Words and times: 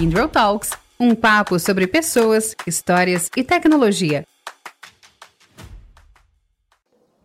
Kindle 0.00 0.30
Talks, 0.30 0.70
um 0.98 1.14
papo 1.14 1.58
sobre 1.58 1.86
pessoas, 1.86 2.56
histórias 2.66 3.30
e 3.36 3.44
tecnologia. 3.44 4.26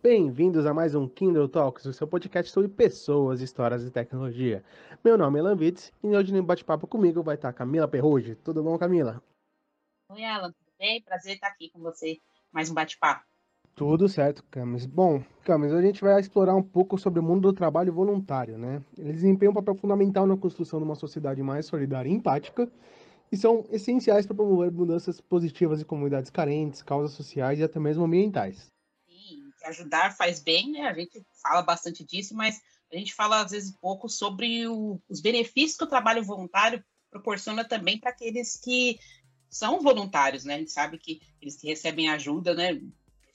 Bem-vindos 0.02 0.66
a 0.66 0.74
mais 0.74 0.94
um 0.94 1.08
Kindle 1.08 1.48
Talks, 1.48 1.86
o 1.86 1.92
seu 1.94 2.06
podcast 2.06 2.52
sobre 2.52 2.68
pessoas, 2.68 3.40
histórias 3.40 3.82
e 3.82 3.90
tecnologia. 3.90 4.62
Meu 5.02 5.16
nome 5.16 5.38
é 5.38 5.42
Lanvitz 5.42 5.90
e 6.04 6.08
hoje 6.08 6.34
no 6.34 6.42
bate-papo 6.42 6.86
comigo 6.86 7.22
vai 7.22 7.36
estar 7.36 7.50
Camila 7.54 7.88
Perruge. 7.88 8.34
Tudo 8.34 8.62
bom, 8.62 8.76
Camila? 8.76 9.22
Oi, 10.10 10.22
Alan, 10.22 10.52
tudo 10.52 10.72
bem? 10.78 11.00
Prazer 11.00 11.36
estar 11.36 11.48
aqui 11.48 11.70
com 11.70 11.80
você. 11.80 12.20
Mais 12.52 12.70
um 12.70 12.74
bate-papo. 12.74 13.24
Tudo 13.76 14.08
certo, 14.08 14.42
Camis. 14.50 14.86
Bom, 14.86 15.22
Camis, 15.44 15.70
a 15.70 15.82
gente 15.82 16.00
vai 16.00 16.18
explorar 16.18 16.56
um 16.56 16.62
pouco 16.62 16.96
sobre 16.96 17.20
o 17.20 17.22
mundo 17.22 17.42
do 17.42 17.52
trabalho 17.52 17.92
voluntário, 17.92 18.56
né? 18.56 18.82
Eles 18.96 19.16
desempenham 19.16 19.52
um 19.52 19.54
papel 19.54 19.74
fundamental 19.74 20.26
na 20.26 20.34
construção 20.34 20.78
de 20.78 20.86
uma 20.86 20.94
sociedade 20.94 21.42
mais 21.42 21.66
solidária 21.66 22.08
e 22.08 22.12
empática 22.12 22.72
e 23.30 23.36
são 23.36 23.66
essenciais 23.70 24.24
para 24.24 24.34
promover 24.34 24.72
mudanças 24.72 25.20
positivas 25.20 25.78
em 25.78 25.84
comunidades 25.84 26.30
carentes, 26.30 26.82
causas 26.82 27.10
sociais 27.12 27.58
e 27.58 27.62
até 27.62 27.78
mesmo 27.78 28.04
ambientais. 28.04 28.66
Sim, 29.06 29.42
ajudar 29.66 30.16
faz 30.16 30.42
bem, 30.42 30.72
né? 30.72 30.88
A 30.88 30.94
gente 30.94 31.22
fala 31.42 31.60
bastante 31.60 32.02
disso, 32.02 32.34
mas 32.34 32.58
a 32.90 32.96
gente 32.96 33.12
fala 33.12 33.42
às 33.42 33.50
vezes 33.50 33.76
pouco 33.78 34.08
sobre 34.08 34.66
o, 34.66 34.98
os 35.06 35.20
benefícios 35.20 35.76
que 35.76 35.84
o 35.84 35.88
trabalho 35.88 36.24
voluntário 36.24 36.82
proporciona 37.10 37.62
também 37.62 38.00
para 38.00 38.08
aqueles 38.08 38.58
que 38.58 38.98
são 39.50 39.82
voluntários, 39.82 40.46
né? 40.46 40.54
A 40.54 40.58
gente 40.58 40.72
sabe 40.72 40.96
que 40.96 41.20
eles 41.42 41.56
que 41.60 41.66
recebem 41.66 42.08
ajuda, 42.08 42.54
né? 42.54 42.80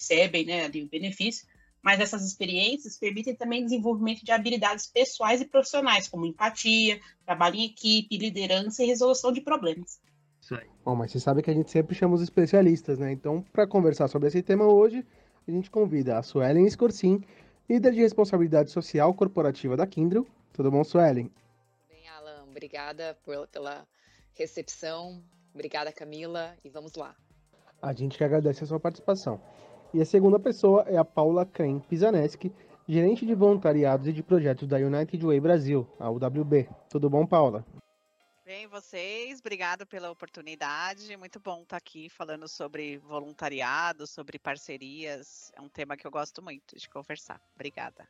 Recebem 0.02 0.46
né, 0.46 0.66
ali 0.66 0.84
o 0.84 0.88
benefício, 0.88 1.46
mas 1.82 2.00
essas 2.00 2.26
experiências 2.26 2.98
permitem 2.98 3.36
também 3.36 3.64
desenvolvimento 3.64 4.26
de 4.26 4.32
habilidades 4.32 4.88
pessoais 4.88 5.42
e 5.42 5.46
profissionais, 5.46 6.08
como 6.08 6.26
empatia, 6.26 7.00
trabalho 7.26 7.56
em 7.56 7.66
equipe, 7.66 8.18
liderança 8.18 8.84
e 8.84 8.88
resolução 8.88 9.32
de 9.32 9.42
problemas. 9.42 10.00
Isso 10.40 10.56
aí. 10.56 10.68
Bom, 10.84 10.96
mas 10.96 11.12
você 11.12 11.20
sabe 11.20 11.42
que 11.42 11.50
a 11.50 11.54
gente 11.54 11.72
sempre 11.72 11.96
chama 11.96 12.16
os 12.16 12.22
especialistas, 12.22 13.00
né? 13.00 13.12
Então, 13.12 13.42
para 13.54 13.68
conversar 13.68 14.08
sobre 14.08 14.28
esse 14.28 14.42
tema 14.42 14.66
hoje, 14.66 15.06
a 15.48 15.52
gente 15.52 15.70
convida 15.72 16.18
a 16.18 16.24
Suelen 16.24 16.70
Scorsin, 16.70 17.24
líder 17.70 17.94
de 17.94 18.00
responsabilidade 18.00 18.72
social 18.72 19.14
corporativa 19.14 19.78
da 19.78 19.88
Kindle. 19.88 20.28
Tudo 20.54 20.70
bom, 20.70 20.84
Suelen? 20.84 21.32
Bem, 21.90 22.08
Alan, 22.10 22.44
obrigada 22.50 23.18
por, 23.24 23.48
pela 23.48 23.88
recepção. 24.36 25.24
Obrigada, 25.54 25.92
Camila, 25.92 26.56
e 26.64 26.70
vamos 26.70 26.96
lá. 26.96 27.16
A 27.82 27.94
gente 27.94 28.18
que 28.18 28.24
agradece 28.24 28.64
a 28.64 28.68
sua 28.68 28.80
participação. 28.80 29.42
E 29.94 30.02
a 30.02 30.06
segunda 30.06 30.40
pessoa 30.40 30.84
é 30.88 30.96
a 30.96 31.04
Paula 31.04 31.46
Kren 31.46 31.80
Pisaneski, 31.80 32.54
gerente 32.88 33.26
de 33.26 33.36
voluntariados 33.36 34.08
e 34.08 34.14
de 34.14 34.24
projetos 34.24 34.66
da 34.66 34.78
United 34.78 35.26
Way 35.26 35.40
Brasil, 35.42 35.86
a 36.00 36.10
UWB. 36.10 36.70
Tudo 36.90 37.10
bom, 37.10 37.28
Paula? 37.28 37.66
Bem, 38.46 38.68
vocês, 38.68 39.40
obrigado 39.40 39.86
pela 39.86 40.10
oportunidade. 40.10 41.18
Muito 41.18 41.42
bom 41.42 41.64
estar 41.64 41.76
aqui 41.76 42.08
falando 42.08 42.48
sobre 42.48 43.00
voluntariado, 43.00 44.08
sobre 44.08 44.40
parcerias. 44.40 45.52
É 45.58 45.62
um 45.62 45.68
tema 45.68 45.98
que 45.98 46.08
eu 46.08 46.12
gosto 46.12 46.42
muito 46.42 46.78
de 46.78 46.90
conversar. 46.90 47.42
Obrigada. 47.54 48.08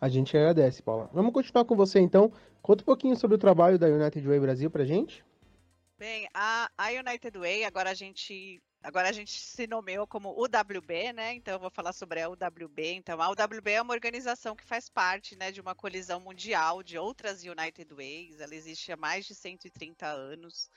A 0.00 0.08
gente 0.08 0.36
agradece, 0.36 0.84
Paula. 0.84 1.10
Vamos 1.12 1.32
continuar 1.32 1.64
com 1.64 1.74
você 1.74 1.98
então. 1.98 2.30
Conta 2.62 2.82
um 2.82 2.86
pouquinho 2.86 3.16
sobre 3.16 3.34
o 3.34 3.38
trabalho 3.38 3.76
da 3.76 3.88
United 3.88 4.24
Way 4.24 4.38
Brasil 4.38 4.70
pra 4.70 4.84
gente. 4.84 5.24
Bem, 5.98 6.28
a, 6.32 6.70
a 6.78 6.90
United 6.90 7.36
Way, 7.36 7.64
agora 7.64 7.90
a 7.90 7.94
gente 7.94 8.62
Agora 8.86 9.08
a 9.08 9.12
gente 9.12 9.32
se 9.40 9.66
nomeou 9.66 10.06
como 10.06 10.30
UWB, 10.30 11.12
né? 11.12 11.34
Então 11.34 11.54
eu 11.54 11.58
vou 11.58 11.70
falar 11.70 11.92
sobre 11.92 12.22
a 12.22 12.28
UWB. 12.28 12.92
Então 12.92 13.20
a 13.20 13.28
UWB 13.30 13.72
é 13.72 13.82
uma 13.82 13.92
organização 13.92 14.54
que 14.54 14.64
faz 14.64 14.88
parte, 14.88 15.34
né, 15.34 15.50
de 15.50 15.60
uma 15.60 15.74
colisão 15.74 16.20
mundial 16.20 16.84
de 16.84 16.96
outras 16.96 17.42
United 17.42 17.92
Ways. 17.92 18.38
Ela 18.38 18.54
existe 18.54 18.92
há 18.92 18.96
mais 18.96 19.26
de 19.26 19.34
130 19.34 20.06
anos. 20.06 20.70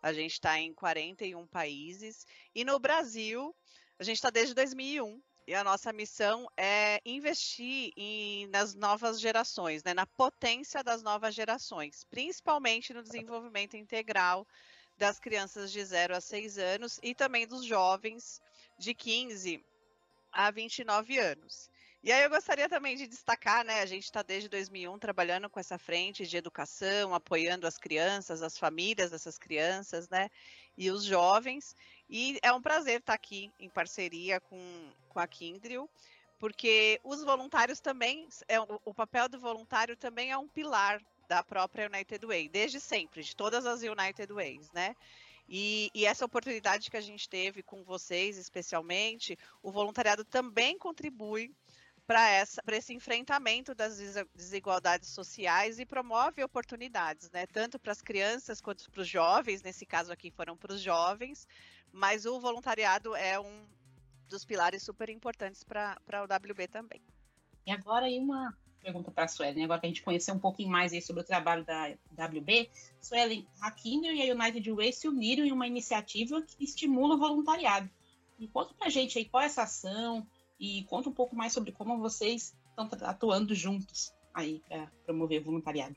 A 0.00 0.10
gente 0.10 0.32
está 0.32 0.58
em 0.58 0.72
41 0.72 1.46
países 1.48 2.26
e 2.54 2.64
no 2.64 2.78
Brasil 2.78 3.54
a 3.98 4.04
gente 4.04 4.16
está 4.16 4.30
desde 4.30 4.54
2001 4.54 5.20
e 5.46 5.54
a 5.54 5.62
nossa 5.62 5.92
missão 5.92 6.48
é 6.56 6.98
investir 7.04 7.92
em, 7.94 8.46
nas 8.46 8.74
novas 8.74 9.20
gerações, 9.20 9.84
né, 9.84 9.92
na 9.92 10.06
potência 10.06 10.82
das 10.82 11.02
novas 11.02 11.34
gerações, 11.34 12.04
principalmente 12.04 12.94
no 12.94 13.02
desenvolvimento 13.02 13.76
integral 13.76 14.46
das 15.00 15.18
crianças 15.18 15.72
de 15.72 15.82
0 15.82 16.14
a 16.14 16.20
6 16.20 16.58
anos 16.58 17.00
e 17.02 17.14
também 17.14 17.46
dos 17.46 17.64
jovens 17.64 18.38
de 18.78 18.94
15 18.94 19.64
a 20.30 20.50
29 20.50 21.18
anos. 21.18 21.70
E 22.02 22.12
aí 22.12 22.22
eu 22.22 22.28
gostaria 22.28 22.68
também 22.68 22.96
de 22.96 23.06
destacar, 23.06 23.64
né, 23.64 23.80
a 23.80 23.86
gente 23.86 24.04
está 24.04 24.22
desde 24.22 24.48
2001 24.48 24.98
trabalhando 24.98 25.48
com 25.48 25.58
essa 25.58 25.78
frente 25.78 26.26
de 26.26 26.36
educação, 26.36 27.14
apoiando 27.14 27.66
as 27.66 27.78
crianças, 27.78 28.42
as 28.42 28.58
famílias 28.58 29.10
dessas 29.10 29.38
crianças, 29.38 30.08
né, 30.10 30.30
e 30.76 30.90
os 30.90 31.02
jovens. 31.02 31.74
E 32.08 32.38
é 32.42 32.52
um 32.52 32.60
prazer 32.60 33.00
estar 33.00 33.14
aqui 33.14 33.50
em 33.58 33.70
parceria 33.70 34.38
com, 34.38 34.92
com 35.08 35.18
a 35.18 35.26
Kindril, 35.26 35.88
porque 36.38 37.00
os 37.02 37.24
voluntários 37.24 37.80
também, 37.80 38.28
é, 38.48 38.60
o 38.60 38.92
papel 38.92 39.30
do 39.30 39.40
voluntário 39.40 39.96
também 39.96 40.30
é 40.30 40.36
um 40.36 40.48
pilar 40.48 41.02
da 41.30 41.44
própria 41.44 41.86
United 41.86 42.26
Way, 42.26 42.48
desde 42.48 42.80
sempre, 42.80 43.22
de 43.22 43.36
todas 43.36 43.64
as 43.64 43.82
United 43.82 44.32
Ways, 44.32 44.72
né? 44.72 44.96
E, 45.48 45.88
e, 45.94 46.04
essa 46.04 46.24
oportunidade 46.24 46.90
que 46.90 46.96
a 46.96 47.00
gente 47.00 47.28
teve 47.28 47.62
com 47.62 47.84
vocês, 47.84 48.36
especialmente, 48.36 49.38
o 49.62 49.70
voluntariado 49.70 50.24
também 50.24 50.76
contribui 50.76 51.54
para 52.04 52.44
esse 52.72 52.92
enfrentamento 52.92 53.72
das 53.72 53.96
desigualdades 54.34 55.10
sociais 55.10 55.78
e 55.78 55.86
promove 55.86 56.42
oportunidades, 56.42 57.30
né? 57.30 57.46
Tanto 57.46 57.78
para 57.78 57.92
as 57.92 58.02
crianças 58.02 58.60
quanto 58.60 58.90
para 58.90 59.02
os 59.02 59.08
jovens, 59.08 59.62
nesse 59.62 59.86
caso 59.86 60.12
aqui 60.12 60.32
foram 60.32 60.56
para 60.56 60.72
os 60.72 60.80
jovens, 60.80 61.46
mas 61.92 62.26
o 62.26 62.40
voluntariado 62.40 63.14
é 63.14 63.38
um 63.38 63.68
dos 64.28 64.44
pilares 64.44 64.82
super 64.82 65.08
importantes 65.08 65.62
para 65.62 65.96
o 66.22 66.24
WB 66.24 66.66
também. 66.66 67.00
E 67.64 67.70
agora 67.70 68.06
aí 68.06 68.18
uma 68.18 68.52
pergunta 68.80 69.10
para 69.10 69.24
a 69.24 69.28
Suelen, 69.28 69.64
agora 69.64 69.80
que 69.80 69.86
a 69.86 69.88
gente 69.88 70.02
conhecer 70.02 70.32
um 70.32 70.38
pouquinho 70.38 70.70
mais 70.70 70.92
aí 70.92 71.00
sobre 71.00 71.22
o 71.22 71.24
trabalho 71.24 71.64
da 71.64 71.94
WB. 72.26 72.70
Suelen, 73.00 73.46
a 73.60 73.70
Kindle 73.70 74.12
e 74.12 74.30
a 74.30 74.34
United 74.34 74.72
Way 74.72 74.92
se 74.92 75.08
uniram 75.08 75.44
em 75.44 75.52
uma 75.52 75.66
iniciativa 75.66 76.42
que 76.42 76.64
estimula 76.64 77.14
o 77.14 77.18
voluntariado. 77.18 77.88
E 78.38 78.48
conta 78.48 78.74
para 78.74 78.86
a 78.86 78.90
gente 78.90 79.18
aí 79.18 79.24
qual 79.24 79.42
é 79.42 79.46
essa 79.46 79.62
ação 79.62 80.26
e 80.58 80.84
conta 80.84 81.08
um 81.08 81.12
pouco 81.12 81.36
mais 81.36 81.52
sobre 81.52 81.72
como 81.72 81.98
vocês 81.98 82.54
estão 82.70 82.88
atuando 83.08 83.54
juntos 83.54 84.12
aí 84.32 84.62
para 84.68 84.90
promover 85.04 85.40
o 85.40 85.44
voluntariado. 85.44 85.96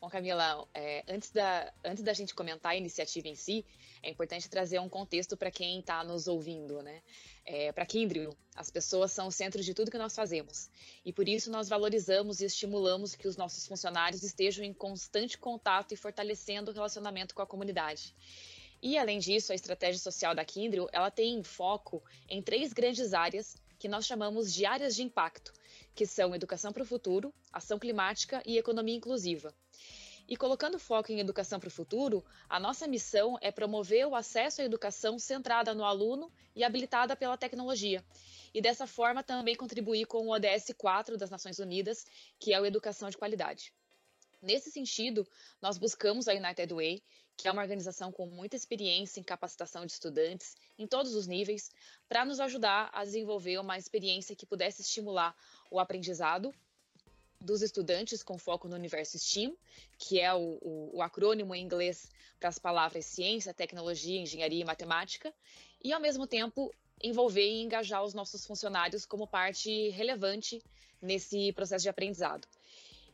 Bom, 0.00 0.08
Camila, 0.08 0.66
é, 0.72 1.04
antes, 1.06 1.30
da, 1.30 1.70
antes 1.84 2.02
da 2.02 2.14
gente 2.14 2.34
comentar 2.34 2.72
a 2.72 2.76
iniciativa 2.76 3.28
em 3.28 3.34
si, 3.34 3.66
é 4.02 4.08
importante 4.08 4.48
trazer 4.48 4.78
um 4.78 4.88
contexto 4.88 5.36
para 5.36 5.50
quem 5.50 5.80
está 5.80 6.02
nos 6.02 6.26
ouvindo, 6.26 6.82
né? 6.82 7.02
É, 7.44 7.70
para 7.70 7.84
Kindrio, 7.84 8.34
as 8.56 8.70
pessoas 8.70 9.12
são 9.12 9.26
o 9.26 9.30
centro 9.30 9.62
de 9.62 9.74
tudo 9.74 9.90
que 9.90 9.98
nós 9.98 10.16
fazemos. 10.16 10.70
E 11.04 11.12
por 11.12 11.28
isso 11.28 11.50
nós 11.50 11.68
valorizamos 11.68 12.40
e 12.40 12.46
estimulamos 12.46 13.14
que 13.14 13.28
os 13.28 13.36
nossos 13.36 13.66
funcionários 13.66 14.22
estejam 14.22 14.64
em 14.64 14.72
constante 14.72 15.36
contato 15.36 15.92
e 15.92 15.98
fortalecendo 15.98 16.70
o 16.70 16.74
relacionamento 16.74 17.34
com 17.34 17.42
a 17.42 17.46
comunidade. 17.46 18.14
E 18.82 18.96
além 18.96 19.18
disso, 19.18 19.52
a 19.52 19.54
estratégia 19.54 20.00
social 20.00 20.34
da 20.34 20.46
Kindrio, 20.46 20.88
ela 20.94 21.10
tem 21.10 21.42
foco 21.42 22.02
em 22.26 22.40
três 22.40 22.72
grandes 22.72 23.12
áreas 23.12 23.54
que 23.78 23.86
nós 23.86 24.06
chamamos 24.06 24.50
de 24.50 24.64
áreas 24.64 24.96
de 24.96 25.02
impacto, 25.02 25.52
que 25.94 26.06
são 26.06 26.34
educação 26.34 26.72
para 26.72 26.82
o 26.82 26.86
futuro, 26.86 27.32
ação 27.52 27.78
climática 27.78 28.42
e 28.46 28.58
economia 28.58 28.96
inclusiva. 28.96 29.54
E 30.30 30.36
colocando 30.36 30.78
foco 30.78 31.10
em 31.10 31.18
educação 31.18 31.58
para 31.58 31.66
o 31.66 31.72
futuro, 31.72 32.24
a 32.48 32.60
nossa 32.60 32.86
missão 32.86 33.36
é 33.40 33.50
promover 33.50 34.06
o 34.06 34.14
acesso 34.14 34.60
à 34.60 34.64
educação 34.64 35.18
centrada 35.18 35.74
no 35.74 35.84
aluno 35.84 36.30
e 36.54 36.62
habilitada 36.62 37.16
pela 37.16 37.36
tecnologia. 37.36 38.04
E 38.54 38.60
dessa 38.62 38.86
forma 38.86 39.24
também 39.24 39.56
contribuir 39.56 40.06
com 40.06 40.28
o 40.28 40.30
ODS 40.30 40.72
4 40.78 41.16
das 41.16 41.30
Nações 41.30 41.58
Unidas, 41.58 42.06
que 42.38 42.52
é 42.52 42.58
a 42.58 42.66
educação 42.66 43.10
de 43.10 43.18
qualidade. 43.18 43.72
Nesse 44.40 44.70
sentido, 44.70 45.28
nós 45.60 45.76
buscamos 45.76 46.28
a 46.28 46.32
United 46.32 46.72
Way, 46.72 47.02
que 47.40 47.48
é 47.48 47.50
uma 47.50 47.62
organização 47.62 48.12
com 48.12 48.26
muita 48.26 48.54
experiência 48.54 49.18
em 49.18 49.22
capacitação 49.22 49.86
de 49.86 49.92
estudantes 49.92 50.56
em 50.78 50.86
todos 50.86 51.14
os 51.14 51.26
níveis, 51.26 51.70
para 52.08 52.24
nos 52.24 52.38
ajudar 52.38 52.90
a 52.92 53.02
desenvolver 53.02 53.58
uma 53.58 53.78
experiência 53.78 54.36
que 54.36 54.44
pudesse 54.44 54.82
estimular 54.82 55.34
o 55.70 55.78
aprendizado 55.78 56.54
dos 57.40 57.62
estudantes 57.62 58.22
com 58.22 58.36
foco 58.36 58.68
no 58.68 58.76
universo 58.76 59.18
STEAM, 59.18 59.56
que 59.96 60.20
é 60.20 60.34
o, 60.34 60.58
o, 60.60 60.90
o 60.96 61.02
acrônimo 61.02 61.54
em 61.54 61.64
inglês 61.64 62.10
para 62.38 62.50
as 62.50 62.58
palavras 62.58 63.06
ciência, 63.06 63.54
tecnologia, 63.54 64.20
engenharia 64.20 64.60
e 64.60 64.64
matemática, 64.64 65.32
e 65.82 65.94
ao 65.94 66.00
mesmo 66.00 66.26
tempo 66.26 66.70
envolver 67.02 67.48
e 67.48 67.62
engajar 67.62 68.04
os 68.04 68.12
nossos 68.12 68.44
funcionários 68.44 69.06
como 69.06 69.26
parte 69.26 69.88
relevante 69.88 70.62
nesse 71.00 71.50
processo 71.54 71.84
de 71.84 71.88
aprendizado. 71.88 72.46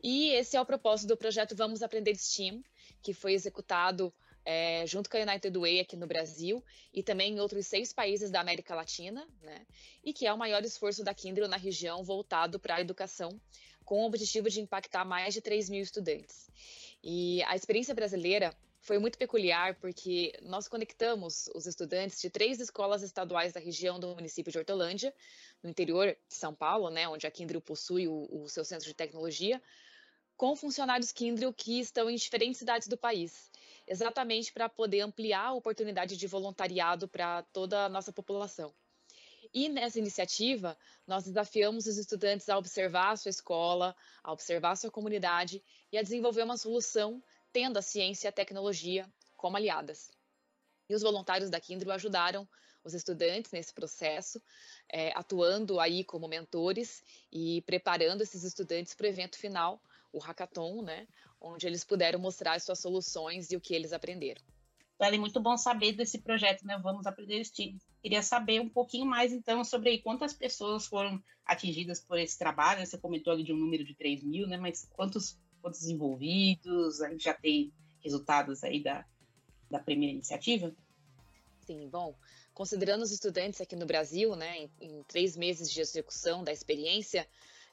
E 0.03 0.31
esse 0.31 0.57
é 0.57 0.61
o 0.61 0.65
propósito 0.65 1.07
do 1.07 1.17
projeto 1.17 1.55
Vamos 1.55 1.81
Aprender 1.81 2.15
STEAM, 2.15 2.61
que 3.01 3.13
foi 3.13 3.33
executado 3.33 4.13
é, 4.45 4.87
junto 4.87 5.09
com 5.09 5.17
a 5.17 5.21
United 5.21 5.57
Way 5.57 5.81
aqui 5.81 5.97
no 5.97 6.07
Brasil 6.07 6.63
e 6.93 7.03
também 7.03 7.33
em 7.33 7.39
outros 7.39 7.67
seis 7.67 7.91
países 7.91 8.31
da 8.31 8.39
América 8.39 8.73
Latina, 8.73 9.27
né? 9.41 9.65
E 10.03 10.13
que 10.13 10.25
é 10.25 10.31
o 10.31 10.37
maior 10.37 10.63
esforço 10.63 11.03
da 11.03 11.13
Kindle 11.13 11.49
na 11.49 11.57
região 11.57 12.01
voltado 12.03 12.57
para 12.57 12.75
a 12.75 12.81
educação 12.81 13.41
com 13.83 14.03
o 14.03 14.05
objetivo 14.05 14.49
de 14.49 14.61
impactar 14.61 15.03
mais 15.03 15.33
de 15.33 15.41
3 15.41 15.69
mil 15.69 15.81
estudantes. 15.81 16.49
E 17.03 17.43
a 17.43 17.55
experiência 17.55 17.93
brasileira 17.93 18.55
foi 18.79 18.99
muito 18.99 19.17
peculiar 19.17 19.75
porque 19.75 20.33
nós 20.41 20.67
conectamos 20.69 21.49
os 21.53 21.65
estudantes 21.65 22.21
de 22.21 22.29
três 22.29 22.59
escolas 22.61 23.03
estaduais 23.03 23.51
da 23.51 23.59
região 23.59 23.99
do 23.99 24.15
município 24.15 24.51
de 24.51 24.57
Hortolândia, 24.57 25.13
no 25.61 25.69
interior 25.69 26.07
de 26.07 26.35
São 26.35 26.55
Paulo, 26.55 26.89
né, 26.89 27.05
onde 27.07 27.27
a 27.27 27.31
Kindle 27.31 27.59
possui 27.59 28.07
o, 28.07 28.27
o 28.31 28.47
seu 28.47 28.63
centro 28.63 28.87
de 28.87 28.93
tecnologia, 28.93 29.61
com 30.37 30.55
funcionários 30.55 31.11
Kindle 31.11 31.51
que 31.51 31.79
estão 31.79 32.09
em 32.09 32.15
diferentes 32.15 32.59
cidades 32.59 32.87
do 32.87 32.95
país, 32.95 33.51
exatamente 33.87 34.53
para 34.53 34.69
poder 34.69 35.01
ampliar 35.01 35.47
a 35.47 35.53
oportunidade 35.53 36.15
de 36.15 36.27
voluntariado 36.27 37.07
para 37.07 37.41
toda 37.51 37.85
a 37.85 37.89
nossa 37.89 38.13
população. 38.13 38.71
E 39.51 39.67
nessa 39.67 39.97
iniciativa, 39.97 40.77
nós 41.07 41.23
desafiamos 41.23 41.87
os 41.87 41.97
estudantes 41.97 42.47
a 42.49 42.57
observar 42.57 43.11
a 43.11 43.17
sua 43.17 43.29
escola, 43.29 43.95
a 44.23 44.31
observar 44.31 44.71
a 44.71 44.75
sua 44.75 44.91
comunidade 44.91 45.63
e 45.91 45.97
a 45.97 46.03
desenvolver 46.03 46.43
uma 46.43 46.57
solução 46.57 47.23
tendo 47.51 47.77
a 47.77 47.81
ciência 47.81 48.27
e 48.27 48.29
a 48.29 48.31
tecnologia 48.31 49.09
como 49.35 49.57
aliadas. 49.57 50.11
E 50.87 50.93
os 50.93 51.01
voluntários 51.01 51.49
da 51.49 51.59
Kindle 51.59 51.91
ajudaram 51.91 52.47
os 52.83 52.93
estudantes 52.93 53.51
nesse 53.51 53.73
processo, 53.73 54.41
é, 54.89 55.11
atuando 55.15 55.79
aí 55.79 56.03
como 56.03 56.27
mentores 56.27 57.03
e 57.31 57.61
preparando 57.63 58.21
esses 58.21 58.43
estudantes 58.43 58.93
para 58.93 59.05
o 59.05 59.09
evento 59.09 59.37
final, 59.37 59.81
o 60.11 60.19
hackathon, 60.19 60.81
né, 60.81 61.07
onde 61.39 61.67
eles 61.67 61.83
puderam 61.83 62.19
mostrar 62.19 62.53
as 62.53 62.63
suas 62.63 62.79
soluções 62.79 63.51
e 63.51 63.55
o 63.55 63.61
que 63.61 63.73
eles 63.73 63.93
aprenderam. 63.93 64.41
É 64.99 65.17
muito 65.17 65.39
bom 65.39 65.55
saber 65.55 65.93
desse 65.93 66.19
projeto, 66.19 66.65
né? 66.65 66.75
Vamos 66.81 67.05
aprender 67.05 67.43
Steam. 67.45 67.77
Queria 68.01 68.23
saber 68.23 68.59
um 68.59 68.67
pouquinho 68.69 69.05
mais, 69.05 69.31
então, 69.31 69.63
sobre 69.63 69.99
quantas 69.99 70.33
pessoas 70.33 70.87
foram 70.87 71.21
atingidas 71.45 71.99
por 71.99 72.17
esse 72.17 72.35
trabalho. 72.35 72.83
Você 72.83 72.97
comentou 72.97 73.31
ali 73.31 73.43
de 73.43 73.53
um 73.53 73.57
número 73.57 73.83
de 73.83 73.93
3 73.93 74.23
mil, 74.23 74.47
né? 74.47 74.57
Mas 74.57 74.87
quantos, 74.93 75.37
quantos 75.61 75.85
envolvidos? 75.87 76.99
A 77.01 77.11
gente 77.11 77.25
já 77.25 77.35
tem 77.35 77.71
resultados 78.03 78.63
aí 78.63 78.81
da, 78.81 79.05
da 79.69 79.79
primeira 79.79 80.13
iniciativa? 80.13 80.75
Sim, 81.65 81.89
bom, 81.89 82.15
considerando 82.53 83.03
os 83.03 83.11
estudantes 83.11 83.59
aqui 83.59 83.75
no 83.75 83.85
Brasil, 83.85 84.35
né, 84.35 84.57
em, 84.57 84.71
em 84.79 85.03
três 85.03 85.35
meses 85.35 85.69
de 85.69 85.81
execução 85.81 86.41
da 86.41 86.53
experiência, 86.53 87.27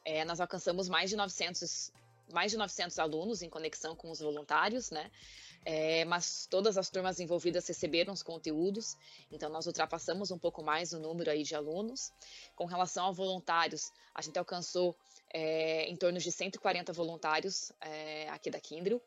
é, 0.04 0.24
nós 0.24 0.40
alcançamos 0.40 0.88
mais 0.88 1.10
de 1.10 1.16
900 1.16 1.92
mais 2.32 2.50
de 2.52 2.58
900 2.58 2.98
alunos 2.98 3.42
em 3.42 3.48
conexão 3.48 3.94
com 3.94 4.10
os 4.10 4.20
voluntários, 4.20 4.90
né? 4.90 5.10
É, 5.66 6.04
mas 6.04 6.46
todas 6.50 6.76
as 6.76 6.90
turmas 6.90 7.18
envolvidas 7.20 7.66
receberam 7.66 8.12
os 8.12 8.22
conteúdos, 8.22 8.96
então 9.32 9.48
nós 9.48 9.66
ultrapassamos 9.66 10.30
um 10.30 10.38
pouco 10.38 10.62
mais 10.62 10.92
o 10.92 10.98
número 10.98 11.30
aí 11.30 11.42
de 11.42 11.54
alunos. 11.54 12.12
Com 12.54 12.66
relação 12.66 13.06
a 13.06 13.10
voluntários, 13.10 13.90
a 14.14 14.20
gente 14.20 14.38
alcançou 14.38 14.94
é, 15.32 15.86
em 15.88 15.96
torno 15.96 16.18
de 16.18 16.30
140 16.30 16.92
voluntários 16.92 17.72
é, 17.80 18.28
aqui 18.28 18.50
da 18.50 18.60
Kindle, 18.60 19.00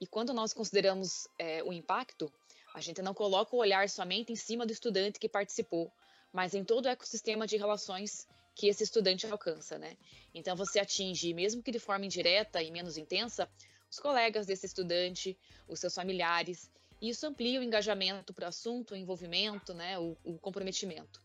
e 0.00 0.06
quando 0.06 0.32
nós 0.32 0.54
consideramos 0.54 1.28
é, 1.38 1.62
o 1.62 1.72
impacto, 1.72 2.32
a 2.74 2.80
gente 2.80 3.02
não 3.02 3.12
coloca 3.12 3.54
o 3.54 3.58
olhar 3.58 3.88
somente 3.88 4.32
em 4.32 4.36
cima 4.36 4.64
do 4.64 4.72
estudante 4.72 5.18
que 5.18 5.28
participou, 5.28 5.92
mas 6.32 6.54
em 6.54 6.64
todo 6.64 6.86
o 6.86 6.88
ecossistema 6.88 7.46
de 7.46 7.56
relações 7.56 8.26
que 8.58 8.66
esse 8.66 8.82
estudante 8.82 9.24
alcança, 9.24 9.78
né? 9.78 9.96
Então 10.34 10.56
você 10.56 10.80
atinge, 10.80 11.32
mesmo 11.32 11.62
que 11.62 11.70
de 11.70 11.78
forma 11.78 12.04
indireta 12.04 12.60
e 12.60 12.72
menos 12.72 12.96
intensa, 12.96 13.48
os 13.88 14.00
colegas 14.00 14.46
desse 14.46 14.66
estudante, 14.66 15.38
os 15.68 15.78
seus 15.78 15.94
familiares, 15.94 16.68
e 17.00 17.08
isso 17.08 17.24
amplia 17.24 17.60
o 17.60 17.62
engajamento 17.62 18.34
para 18.34 18.46
o 18.46 18.48
assunto, 18.48 18.94
o 18.94 18.96
envolvimento, 18.96 19.72
né, 19.72 19.96
o, 19.96 20.16
o 20.24 20.36
comprometimento. 20.38 21.22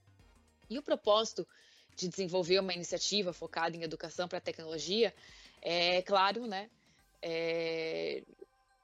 E 0.70 0.78
o 0.78 0.84
propósito 0.84 1.48
de 1.96 2.08
desenvolver 2.08 2.60
uma 2.60 2.72
iniciativa 2.72 3.34
focada 3.34 3.76
em 3.76 3.82
educação 3.82 4.28
para 4.28 4.38
a 4.38 4.42
tecnologia 4.42 5.12
é, 5.60 6.04
claro, 6.04 6.46
né, 6.46 6.70
é, 7.20 8.22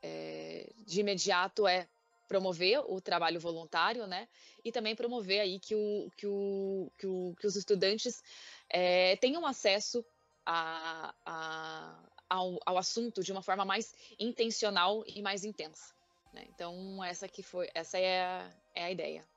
é, 0.02 0.70
de 0.88 1.02
imediato 1.02 1.68
é 1.68 1.88
promover 2.30 2.80
o 2.88 3.02
trabalho 3.02 3.40
voluntário, 3.40 4.06
né? 4.06 4.30
E 4.64 4.72
também 4.72 4.96
promover 4.96 5.42
aí 5.42 5.60
que, 5.60 5.74
o, 5.74 6.12
que, 6.16 6.28
o, 6.28 6.92
que, 6.98 7.08
o, 7.08 7.36
que 7.40 7.48
os 7.48 7.56
estudantes 7.56 8.24
é, 8.70 9.16
tenham 9.18 9.46
acesso 9.46 10.06
a, 10.46 11.14
a, 11.26 12.00
ao, 12.30 12.60
ao, 12.66 12.78
assunto 12.78 13.24
de 13.24 13.32
uma 13.32 13.42
forma 13.42 13.66
mais 13.66 13.94
intencional 14.20 15.04
e 15.08 15.22
mais 15.24 15.44
intensa. 15.44 15.94
Né? 16.32 16.46
Então 16.54 17.04
essa 17.04 17.28
que 17.28 17.42
foi, 17.42 17.68
essa 17.74 17.98
é 17.98 18.22
a, 18.22 18.52
é 18.76 18.84
a 18.86 18.92
ideia. 18.92 19.28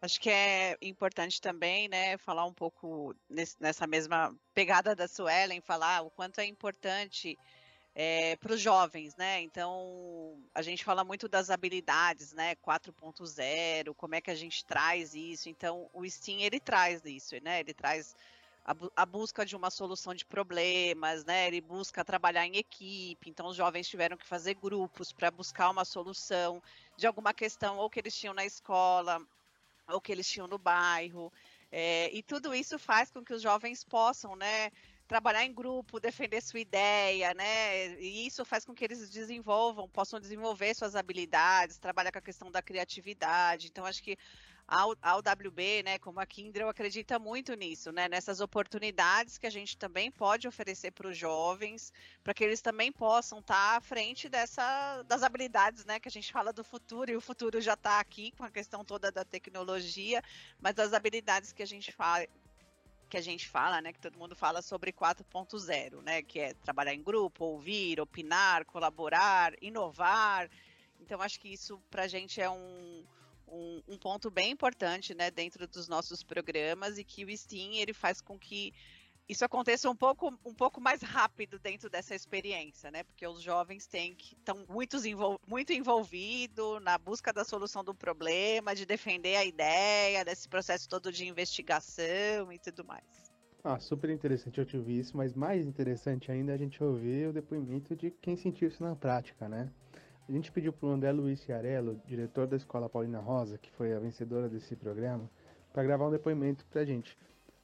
Acho 0.00 0.20
que 0.20 0.30
é 0.30 0.78
importante 0.80 1.40
também, 1.40 1.88
né, 1.88 2.16
falar 2.18 2.44
um 2.44 2.54
pouco 2.54 3.12
nesse, 3.28 3.56
nessa 3.58 3.84
mesma 3.84 4.32
pegada 4.54 4.94
da 4.94 5.08
Suelen, 5.08 5.60
falar 5.60 6.02
o 6.02 6.10
quanto 6.10 6.40
é 6.40 6.44
importante 6.46 7.36
é, 8.00 8.36
para 8.36 8.52
os 8.52 8.60
jovens, 8.60 9.16
né? 9.16 9.42
Então, 9.42 10.40
a 10.54 10.62
gente 10.62 10.84
fala 10.84 11.02
muito 11.02 11.28
das 11.28 11.50
habilidades, 11.50 12.32
né? 12.32 12.54
4.0, 12.54 13.92
como 13.96 14.14
é 14.14 14.20
que 14.20 14.30
a 14.30 14.36
gente 14.36 14.64
traz 14.64 15.16
isso. 15.16 15.48
Então, 15.48 15.90
o 15.92 16.08
Steam, 16.08 16.38
ele 16.38 16.60
traz 16.60 17.04
isso, 17.04 17.34
né? 17.42 17.58
Ele 17.58 17.74
traz 17.74 18.14
a, 18.64 18.72
a, 18.94 19.04
busca 19.04 19.44
de 19.44 19.56
uma 19.56 19.68
solução 19.68 20.14
de 20.14 20.24
problemas, 20.24 21.24
né? 21.24 21.48
Ele 21.48 21.60
busca 21.60 22.04
trabalhar 22.04 22.46
em 22.46 22.58
equipe. 22.58 23.28
Então, 23.28 23.48
os 23.48 23.56
jovens 23.56 23.88
tiveram 23.88 24.16
que 24.16 24.28
fazer 24.28 24.54
grupos 24.54 25.12
para 25.12 25.28
buscar 25.32 25.68
uma 25.68 25.84
solução 25.84 26.62
de 26.96 27.04
alguma 27.04 27.34
questão 27.34 27.78
ou 27.78 27.90
que 27.90 27.98
eles 27.98 28.16
tinham 28.16 28.32
na 28.32 28.44
escola 28.44 29.20
ou 29.88 30.00
que 30.00 30.12
eles 30.12 30.28
tinham 30.28 30.46
no 30.46 30.56
bairro. 30.56 31.32
É, 31.72 32.14
e 32.14 32.22
tudo 32.22 32.54
isso 32.54 32.78
faz 32.78 33.10
com 33.10 33.24
que 33.24 33.34
os 33.34 33.42
jovens 33.42 33.82
possam, 33.82 34.36
né? 34.36 34.70
Trabalhar 35.08 35.44
em 35.44 35.52
grupo, 35.52 35.98
defender 35.98 36.42
sua 36.42 36.60
ideia, 36.60 37.32
né? 37.34 37.98
E 37.98 38.26
isso 38.26 38.44
faz 38.44 38.64
com 38.64 38.74
que 38.74 38.84
eles 38.84 39.10
desenvolvam, 39.10 39.88
possam 39.88 40.20
desenvolver 40.20 40.74
suas 40.74 40.94
habilidades, 40.94 41.78
trabalhar 41.78 42.12
com 42.12 42.18
a 42.18 42.22
questão 42.22 42.50
da 42.50 42.62
criatividade. 42.62 43.68
Então, 43.68 43.86
acho 43.86 44.02
que 44.02 44.18
a 44.70 44.86
UWB, 44.86 45.82
né, 45.82 45.98
como 45.98 46.20
a 46.20 46.26
Kindle, 46.26 46.68
acredita 46.68 47.18
muito 47.18 47.54
nisso, 47.54 47.90
né? 47.90 48.06
Nessas 48.06 48.38
oportunidades 48.38 49.38
que 49.38 49.46
a 49.46 49.50
gente 49.50 49.78
também 49.78 50.10
pode 50.10 50.46
oferecer 50.46 50.90
para 50.90 51.08
os 51.08 51.16
jovens, 51.16 51.90
para 52.22 52.34
que 52.34 52.44
eles 52.44 52.60
também 52.60 52.92
possam 52.92 53.38
estar 53.38 53.54
tá 53.54 53.76
à 53.78 53.80
frente 53.80 54.28
dessa, 54.28 55.02
das 55.04 55.22
habilidades, 55.22 55.86
né? 55.86 55.98
Que 55.98 56.08
a 56.08 56.12
gente 56.12 56.30
fala 56.30 56.52
do 56.52 56.62
futuro, 56.62 57.10
e 57.10 57.16
o 57.16 57.20
futuro 57.20 57.62
já 57.62 57.72
está 57.72 57.98
aqui 57.98 58.30
com 58.32 58.44
a 58.44 58.50
questão 58.50 58.84
toda 58.84 59.10
da 59.10 59.24
tecnologia, 59.24 60.22
mas 60.60 60.78
as 60.78 60.92
habilidades 60.92 61.50
que 61.50 61.62
a 61.62 61.66
gente 61.66 61.90
fala, 61.90 62.26
que 63.08 63.16
a 63.16 63.22
gente 63.22 63.48
fala, 63.48 63.80
né, 63.80 63.92
que 63.92 64.00
todo 64.00 64.18
mundo 64.18 64.36
fala 64.36 64.60
sobre 64.60 64.92
4.0, 64.92 66.02
né, 66.02 66.22
que 66.22 66.38
é 66.38 66.54
trabalhar 66.54 66.94
em 66.94 67.02
grupo, 67.02 67.44
ouvir, 67.44 68.00
opinar, 68.00 68.64
colaborar, 68.64 69.54
inovar. 69.62 70.50
Então, 71.00 71.20
acho 71.22 71.40
que 71.40 71.48
isso 71.48 71.80
para 71.90 72.04
a 72.04 72.08
gente 72.08 72.40
é 72.40 72.50
um, 72.50 73.04
um, 73.48 73.82
um, 73.88 73.98
ponto 73.98 74.30
bem 74.30 74.50
importante, 74.50 75.14
né, 75.14 75.30
dentro 75.30 75.66
dos 75.66 75.88
nossos 75.88 76.22
programas 76.22 76.98
e 76.98 77.04
que 77.04 77.24
o 77.24 77.36
Steam 77.36 77.74
ele 77.74 77.94
faz 77.94 78.20
com 78.20 78.38
que 78.38 78.74
isso 79.28 79.44
aconteça 79.44 79.90
um 79.90 79.94
pouco, 79.94 80.32
um 80.44 80.54
pouco 80.54 80.80
mais 80.80 81.02
rápido 81.02 81.58
dentro 81.58 81.90
dessa 81.90 82.14
experiência, 82.14 82.90
né? 82.90 83.02
Porque 83.02 83.26
os 83.26 83.42
jovens 83.42 83.86
têm 83.86 84.14
que 84.14 84.34
estão 84.34 84.64
muito, 84.68 84.96
envol 85.06 85.38
muito 85.46 85.72
envolvidos 85.72 86.82
na 86.82 86.96
busca 86.96 87.32
da 87.32 87.44
solução 87.44 87.84
do 87.84 87.94
problema, 87.94 88.74
de 88.74 88.86
defender 88.86 89.36
a 89.36 89.44
ideia, 89.44 90.24
desse 90.24 90.48
processo 90.48 90.88
todo 90.88 91.12
de 91.12 91.26
investigação 91.26 92.50
e 92.50 92.58
tudo 92.58 92.84
mais. 92.84 93.04
Ah, 93.62 93.78
super 93.78 94.08
interessante 94.08 94.58
eu 94.58 94.64
te 94.64 94.76
ouvir 94.76 95.00
isso, 95.00 95.16
mas 95.16 95.34
mais 95.34 95.66
interessante 95.66 96.32
ainda 96.32 96.52
é 96.52 96.54
a 96.54 96.58
gente 96.58 96.82
ouvir 96.82 97.28
o 97.28 97.32
depoimento 97.32 97.94
de 97.94 98.10
quem 98.10 98.36
sentiu 98.36 98.68
isso 98.68 98.82
na 98.82 98.96
prática, 98.96 99.48
né? 99.48 99.70
A 100.26 100.32
gente 100.32 100.50
pediu 100.52 100.72
para 100.72 100.88
o 100.88 100.92
André 100.92 101.10
Luiz 101.12 101.40
Ciarello, 101.40 102.00
diretor 102.06 102.46
da 102.46 102.56
Escola 102.56 102.88
Paulina 102.88 103.18
Rosa, 103.18 103.58
que 103.58 103.70
foi 103.72 103.92
a 103.92 103.98
vencedora 103.98 104.48
desse 104.48 104.76
programa, 104.76 105.28
para 105.72 105.82
gravar 105.82 106.06
um 106.06 106.10
depoimento 106.10 106.64
para 106.66 106.82
a 106.82 106.84
gente. 106.84 107.16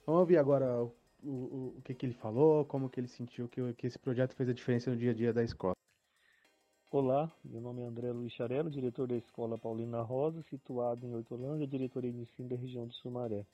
Vamos 0.07 0.21
ouvir 0.21 0.37
agora 0.37 0.83
o, 0.83 0.95
o, 1.25 1.81
que, 1.83 1.95
que 1.95 2.07
ele 2.07 2.15
falou, 2.15 2.65
como 2.65 2.89
que 2.89 3.01
ele 3.01 3.09
sentiu 3.09 3.49
que, 3.49 3.73
que 3.75 3.87
esse 3.87 3.99
projeto 3.99 4.35
fez 4.35 4.49
a 4.49 4.53
diferença 4.53 4.91
no 4.91 4.97
dia 4.97 5.11
a 5.11 5.15
dia 5.15 5.33
da 5.33 5.43
escola. 5.43 5.75
Olá, 6.91 7.33
meu 7.45 7.61
nome 7.61 7.83
é 7.83 7.87
André 7.87 8.13
Luiz 8.13 8.33
Charelo, 8.33 8.71
diretor 8.71 9.09
da 9.09 9.17
Escola 9.17 9.59
Paulina 9.59 10.01
Rosa, 10.01 10.43
situado 10.43 11.05
em 11.07 11.15
Hortolândia, 11.15 11.67
diretoria 11.67 12.13
de 12.13 12.21
ensino 12.21 12.49
da 12.49 12.57
região 12.57 12.87
de 12.87 12.95
Sumaré. 12.95 13.45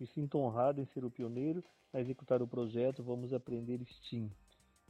Me 0.00 0.06
sinto 0.06 0.38
honrado 0.38 0.80
em 0.80 0.86
ser 0.86 1.04
o 1.04 1.10
pioneiro 1.10 1.62
a 1.92 2.00
executar 2.00 2.40
o 2.40 2.48
projeto 2.48 3.02
Vamos 3.02 3.32
Aprender 3.34 3.80
STEAM. 3.84 4.30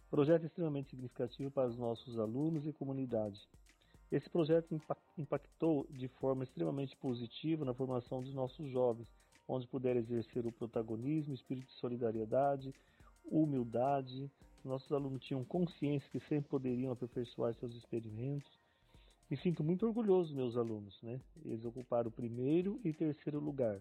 Projeto 0.08 0.46
extremamente 0.46 0.90
significativo 0.90 1.50
para 1.50 1.68
os 1.68 1.76
nossos 1.76 2.18
alunos 2.18 2.64
e 2.66 2.72
comunidade. 2.72 3.40
Esse 4.12 4.30
projeto 4.30 4.80
impactou 5.18 5.86
de 5.90 6.06
forma 6.06 6.44
extremamente 6.44 6.96
positiva 6.96 7.64
na 7.64 7.74
formação 7.74 8.22
dos 8.22 8.32
nossos 8.32 8.70
jovens, 8.70 9.08
onde 9.46 9.66
puder 9.66 9.96
exercer 9.96 10.46
o 10.46 10.52
protagonismo, 10.52 11.34
espírito 11.34 11.66
de 11.66 11.74
solidariedade, 11.74 12.74
humildade. 13.24 14.30
Nossos 14.64 14.90
alunos 14.92 15.22
tinham 15.24 15.44
consciência 15.44 16.08
que 16.10 16.20
sempre 16.20 16.48
poderiam 16.48 16.92
aperfeiçoar 16.92 17.54
seus 17.54 17.74
experimentos. 17.74 18.50
Me 19.30 19.36
sinto 19.36 19.64
muito 19.64 19.86
orgulhoso 19.86 20.34
meus 20.34 20.56
alunos, 20.56 21.00
né? 21.02 21.20
Eles 21.44 21.64
ocuparam 21.64 22.08
o 22.08 22.12
primeiro 22.12 22.80
e 22.84 22.92
terceiro 22.92 23.40
lugar, 23.40 23.80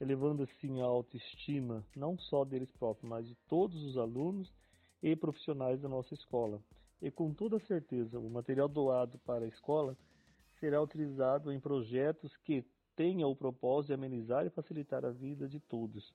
elevando 0.00 0.42
assim 0.42 0.80
a 0.80 0.84
autoestima 0.84 1.84
não 1.96 2.18
só 2.18 2.44
deles 2.44 2.70
próprios, 2.72 3.08
mas 3.08 3.26
de 3.26 3.34
todos 3.48 3.82
os 3.82 3.96
alunos 3.96 4.52
e 5.02 5.14
profissionais 5.16 5.80
da 5.80 5.88
nossa 5.88 6.14
escola. 6.14 6.62
E 7.00 7.10
com 7.10 7.32
toda 7.34 7.58
certeza, 7.60 8.18
o 8.18 8.30
material 8.30 8.68
doado 8.68 9.18
para 9.18 9.44
a 9.44 9.48
escola 9.48 9.96
será 10.58 10.80
utilizado 10.80 11.52
em 11.52 11.60
projetos 11.60 12.34
que 12.38 12.64
tenham 12.96 13.30
o 13.30 13.36
propósito 13.36 13.88
de 13.88 13.94
amenizar 13.94 14.46
e 14.46 14.50
facilitar 14.50 15.04
a 15.04 15.10
vida 15.10 15.48
de 15.48 15.60
todos. 15.60 16.14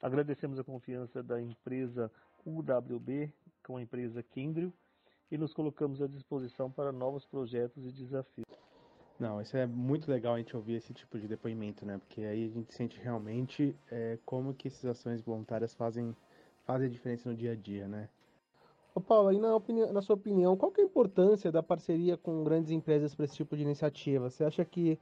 Agradecemos 0.00 0.58
a 0.58 0.64
confiança 0.64 1.22
da 1.22 1.40
empresa 1.40 2.10
UWB 2.44 3.32
com 3.64 3.76
a 3.76 3.82
empresa 3.82 4.22
Kindle 4.22 4.72
e 5.30 5.36
nos 5.36 5.52
colocamos 5.52 6.00
à 6.00 6.06
disposição 6.06 6.70
para 6.70 6.92
novos 6.92 7.24
projetos 7.24 7.84
e 7.84 7.92
desafios. 7.92 8.46
Não, 9.18 9.40
isso 9.40 9.56
é 9.56 9.66
muito 9.66 10.10
legal 10.10 10.34
a 10.34 10.38
gente 10.38 10.54
ouvir 10.54 10.74
esse 10.74 10.92
tipo 10.92 11.18
de 11.18 11.26
depoimento, 11.26 11.86
né? 11.86 11.98
Porque 11.98 12.20
aí 12.20 12.44
a 12.44 12.48
gente 12.48 12.74
sente 12.74 13.00
realmente 13.00 13.74
é, 13.90 14.18
como 14.26 14.52
que 14.52 14.68
essas 14.68 14.84
ações 14.84 15.22
voluntárias 15.22 15.74
fazem, 15.74 16.14
fazem 16.64 16.90
diferença 16.90 17.28
no 17.28 17.34
dia 17.34 17.52
a 17.52 17.56
dia, 17.56 17.88
né? 17.88 18.10
Ô 18.94 19.00
Paulo, 19.00 19.32
e 19.32 19.38
na, 19.38 19.54
opinião, 19.54 19.92
na 19.92 20.02
sua 20.02 20.16
opinião, 20.16 20.56
qual 20.56 20.70
que 20.70 20.80
é 20.80 20.84
a 20.84 20.86
importância 20.86 21.50
da 21.50 21.62
parceria 21.62 22.16
com 22.16 22.44
grandes 22.44 22.70
empresas 22.70 23.14
para 23.14 23.24
esse 23.24 23.36
tipo 23.36 23.56
de 23.56 23.62
iniciativa? 23.62 24.28
Você 24.30 24.44
acha 24.44 24.64
que, 24.64 24.98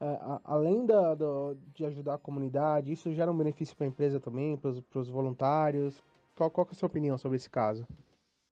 é, 0.00 0.40
além 0.44 0.86
da, 0.86 1.14
do, 1.14 1.56
de 1.74 1.84
ajudar 1.84 2.14
a 2.14 2.18
comunidade, 2.18 2.92
isso 2.92 3.12
gera 3.12 3.30
um 3.30 3.36
benefício 3.36 3.76
para 3.76 3.86
a 3.86 3.88
empresa 3.88 4.20
também, 4.20 4.56
para 4.56 5.00
os 5.00 5.08
voluntários? 5.08 6.02
Qual, 6.36 6.50
qual 6.50 6.66
é 6.68 6.70
a 6.70 6.74
sua 6.74 6.86
opinião 6.86 7.18
sobre 7.18 7.36
esse 7.36 7.50
caso? 7.50 7.86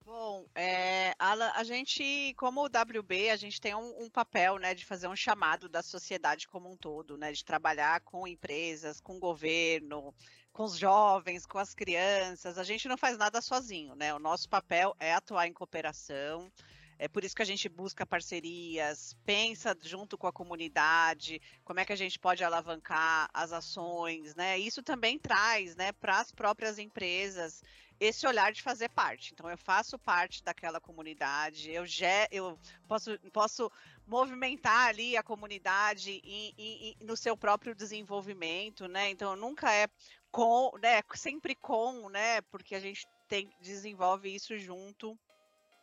Bom, 0.04 0.44
é, 0.54 1.14
a, 1.18 1.60
a, 1.60 1.62
gente, 1.62 2.34
como 2.36 2.62
o 2.62 2.66
WB, 2.66 3.30
a 3.30 3.36
gente 3.36 3.60
tem 3.60 3.74
um, 3.74 4.04
um, 4.04 4.10
papel, 4.10 4.58
né, 4.58 4.74
de 4.74 4.84
fazer 4.84 5.06
um 5.06 5.14
chamado 5.14 5.68
da 5.68 5.82
sociedade 5.82 6.48
como 6.48 6.70
um 6.70 6.76
todo, 6.76 7.16
né, 7.16 7.30
de 7.32 7.44
trabalhar 7.44 8.00
com 8.00 8.26
empresas, 8.26 9.00
com 9.00 9.20
governo, 9.20 10.12
com 10.52 10.64
os 10.64 10.76
jovens, 10.76 11.46
com 11.46 11.58
as 11.58 11.74
crianças. 11.74 12.58
A 12.58 12.64
gente 12.64 12.88
não 12.88 12.96
faz 12.96 13.18
nada 13.18 13.40
sozinho, 13.40 13.94
né? 13.94 14.14
O 14.14 14.18
nosso 14.18 14.48
papel 14.48 14.96
é 14.98 15.12
atuar 15.12 15.46
em 15.46 15.52
cooperação. 15.52 16.50
É 16.98 17.08
por 17.08 17.24
isso 17.24 17.36
que 17.36 17.42
a 17.42 17.46
gente 17.46 17.68
busca 17.68 18.06
parcerias, 18.06 19.14
pensa 19.24 19.76
junto 19.82 20.16
com 20.16 20.26
a 20.26 20.32
comunidade, 20.32 21.40
como 21.64 21.80
é 21.80 21.84
que 21.84 21.92
a 21.92 21.96
gente 21.96 22.18
pode 22.18 22.42
alavancar 22.42 23.28
as 23.32 23.52
ações, 23.52 24.34
né? 24.34 24.58
Isso 24.58 24.82
também 24.82 25.18
traz, 25.18 25.76
né, 25.76 25.92
para 25.92 26.20
as 26.20 26.32
próprias 26.32 26.78
empresas 26.78 27.62
esse 27.98 28.26
olhar 28.26 28.52
de 28.52 28.62
fazer 28.62 28.90
parte. 28.90 29.32
Então, 29.32 29.48
eu 29.48 29.56
faço 29.56 29.98
parte 29.98 30.42
daquela 30.42 30.80
comunidade, 30.80 31.70
eu, 31.70 31.86
já, 31.86 32.28
eu 32.30 32.58
posso, 32.86 33.18
posso 33.32 33.72
movimentar 34.06 34.88
ali 34.88 35.16
a 35.16 35.22
comunidade 35.22 36.20
em, 36.22 36.54
em, 36.58 36.88
em, 36.88 36.96
no 37.00 37.16
seu 37.16 37.36
próprio 37.36 37.74
desenvolvimento, 37.74 38.86
né? 38.86 39.10
Então, 39.10 39.34
nunca 39.34 39.72
é 39.72 39.88
com, 40.30 40.72
né? 40.78 41.02
Sempre 41.14 41.54
com, 41.54 42.08
né? 42.08 42.42
Porque 42.42 42.74
a 42.74 42.80
gente 42.80 43.06
tem, 43.28 43.50
desenvolve 43.60 44.32
isso 44.34 44.58
junto, 44.58 45.18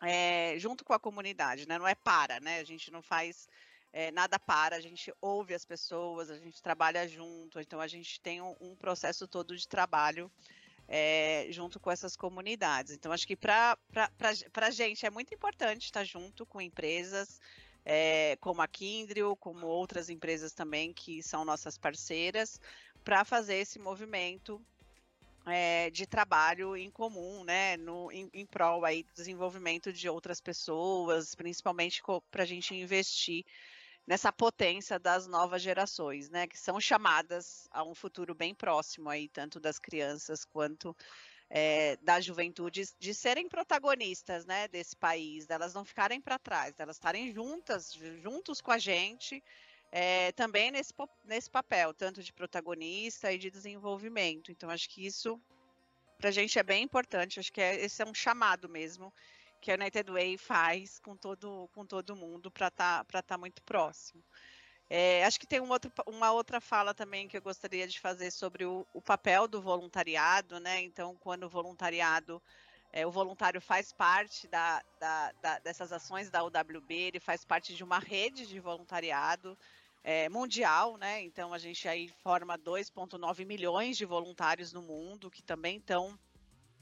é, 0.03 0.55
junto 0.57 0.83
com 0.83 0.93
a 0.93 1.00
comunidade, 1.00 1.67
né? 1.67 1.77
Não 1.77 1.88
é 1.88 1.95
para, 1.95 2.39
né? 2.39 2.60
A 2.60 2.63
gente 2.63 2.91
não 2.91 3.01
faz 3.01 3.48
é, 3.91 4.12
nada 4.12 4.39
para, 4.39 4.75
a 4.75 4.81
gente 4.81 5.13
ouve 5.22 5.53
as 5.53 5.65
pessoas, 5.65 6.29
a 6.29 6.38
gente 6.38 6.62
trabalha 6.62 7.07
junto, 7.07 7.60
então 7.60 7.79
a 7.79 7.88
gente 7.88 8.19
tem 8.19 8.41
um, 8.41 8.55
um 8.60 8.75
processo 8.75 9.27
todo 9.27 9.55
de 9.55 9.67
trabalho 9.67 10.31
é, 10.88 11.48
junto 11.50 11.79
com 11.79 11.91
essas 11.91 12.15
comunidades. 12.15 12.93
Então, 12.93 13.12
acho 13.12 13.27
que 13.27 13.36
para 13.36 13.77
a 14.55 14.72
gente 14.72 15.05
é 15.05 15.10
muito 15.10 15.33
importante 15.33 15.86
estar 15.86 16.03
junto 16.03 16.45
com 16.45 16.62
empresas 16.62 17.39
é, 17.86 18.38
como 18.39 18.62
a 18.62 18.67
Kindrio, 18.67 19.36
como 19.36 19.67
outras 19.67 20.10
empresas 20.10 20.53
também 20.53 20.93
que 20.93 21.22
são 21.22 21.45
nossas 21.45 21.77
parceiras, 21.77 22.60
para 23.03 23.25
fazer 23.25 23.55
esse 23.55 23.77
movimento 23.79 24.62
é, 25.45 25.89
de 25.89 26.05
trabalho 26.05 26.75
em 26.75 26.89
comum, 26.89 27.43
né, 27.43 27.77
no, 27.77 28.12
em, 28.12 28.29
em 28.33 28.45
prol 28.45 28.85
aí 28.85 29.03
do 29.03 29.13
desenvolvimento 29.13 29.91
de 29.91 30.07
outras 30.07 30.39
pessoas, 30.39 31.35
principalmente 31.35 32.01
para 32.31 32.43
a 32.43 32.45
gente 32.45 32.73
investir 32.75 33.45
nessa 34.05 34.31
potência 34.31 35.00
das 35.00 35.27
novas 35.27 35.62
gerações, 35.62 36.29
né, 36.29 36.47
que 36.47 36.57
são 36.57 36.79
chamadas 36.79 37.67
a 37.71 37.83
um 37.83 37.95
futuro 37.95 38.33
bem 38.33 38.53
próximo 38.53 39.09
aí, 39.09 39.29
tanto 39.29 39.59
das 39.59 39.79
crianças 39.79 40.45
quanto 40.45 40.95
é, 41.50 41.97
da 41.97 42.19
juventude, 42.19 42.83
de 43.00 43.13
serem 43.13 43.47
protagonistas, 43.47 44.45
né, 44.45 44.67
desse 44.67 44.95
país, 44.95 45.45
delas 45.45 45.73
não 45.73 45.85
ficarem 45.85 46.19
para 46.19 46.39
trás, 46.39 46.73
delas 46.73 46.97
estarem 46.97 47.33
juntas, 47.33 47.93
juntos 48.21 48.59
com 48.59 48.71
a 48.71 48.77
gente, 48.77 49.43
é, 49.95 50.31
também 50.31 50.71
nesse, 50.71 50.91
nesse 51.23 51.51
papel, 51.51 51.93
tanto 51.93 52.23
de 52.23 52.33
protagonista 52.33 53.31
e 53.31 53.38
de 53.38 53.51
desenvolvimento. 53.51 54.51
Então, 54.51 54.71
acho 54.71 54.89
que 54.89 55.05
isso 55.05 55.39
para 56.17 56.29
a 56.29 56.31
gente 56.31 56.57
é 56.57 56.63
bem 56.63 56.81
importante. 56.81 57.39
Acho 57.39 57.53
que 57.53 57.62
é, 57.62 57.75
esse 57.75 58.01
é 58.01 58.05
um 58.05 58.13
chamado 58.13 58.67
mesmo 58.67 59.13
que 59.62 59.71
a 59.71 59.75
United 59.75 60.12
Way 60.12 60.39
faz 60.39 60.97
com 60.97 61.15
todo, 61.15 61.69
com 61.75 61.85
todo 61.85 62.15
mundo 62.15 62.50
para 62.50 62.69
estar 62.69 63.05
tá, 63.05 63.21
tá 63.21 63.38
muito 63.38 63.62
próximo. 63.62 64.23
É, 64.89 65.23
acho 65.25 65.39
que 65.39 65.45
tem 65.45 65.62
um 65.62 65.69
outro, 65.69 65.91
uma 66.07 66.31
outra 66.31 66.59
fala 66.59 66.95
também 66.95 67.27
que 67.27 67.38
eu 67.38 67.41
gostaria 67.41 67.88
de 67.88 68.00
fazer 68.00 68.31
sobre 68.31 68.65
o, 68.65 68.88
o 68.95 69.01
papel 69.01 69.47
do 69.47 69.62
voluntariado, 69.62 70.59
né? 70.59 70.81
Então, 70.81 71.15
quando 71.17 71.43
o 71.43 71.50
voluntariado, 71.50 72.41
é, 72.91 73.05
o 73.05 73.12
voluntário 73.12 73.62
faz 73.62 73.93
parte 73.93 74.47
da, 74.47 74.81
da, 75.00 75.31
da, 75.33 75.59
dessas 75.59 75.93
ações 75.93 76.31
da 76.31 76.43
UWB, 76.43 76.95
ele 76.95 77.19
faz 77.19 77.45
parte 77.45 77.75
de 77.75 77.83
uma 77.83 78.00
rede 78.00 78.47
de 78.47 78.59
voluntariado 78.59 79.55
é, 80.03 80.27
mundial, 80.27 80.98
né? 80.98 81.22
Então, 81.22 81.53
a 81.53 81.57
gente 81.57 81.88
aí 81.88 82.10
forma 82.22 82.57
2,9 82.57 83.45
milhões 83.45 83.98
de 83.98 84.05
voluntários 84.05 84.74
no 84.74 84.81
mundo 84.81 85.31
que 85.31 85.41
também 85.41 85.77
estão 85.77 86.19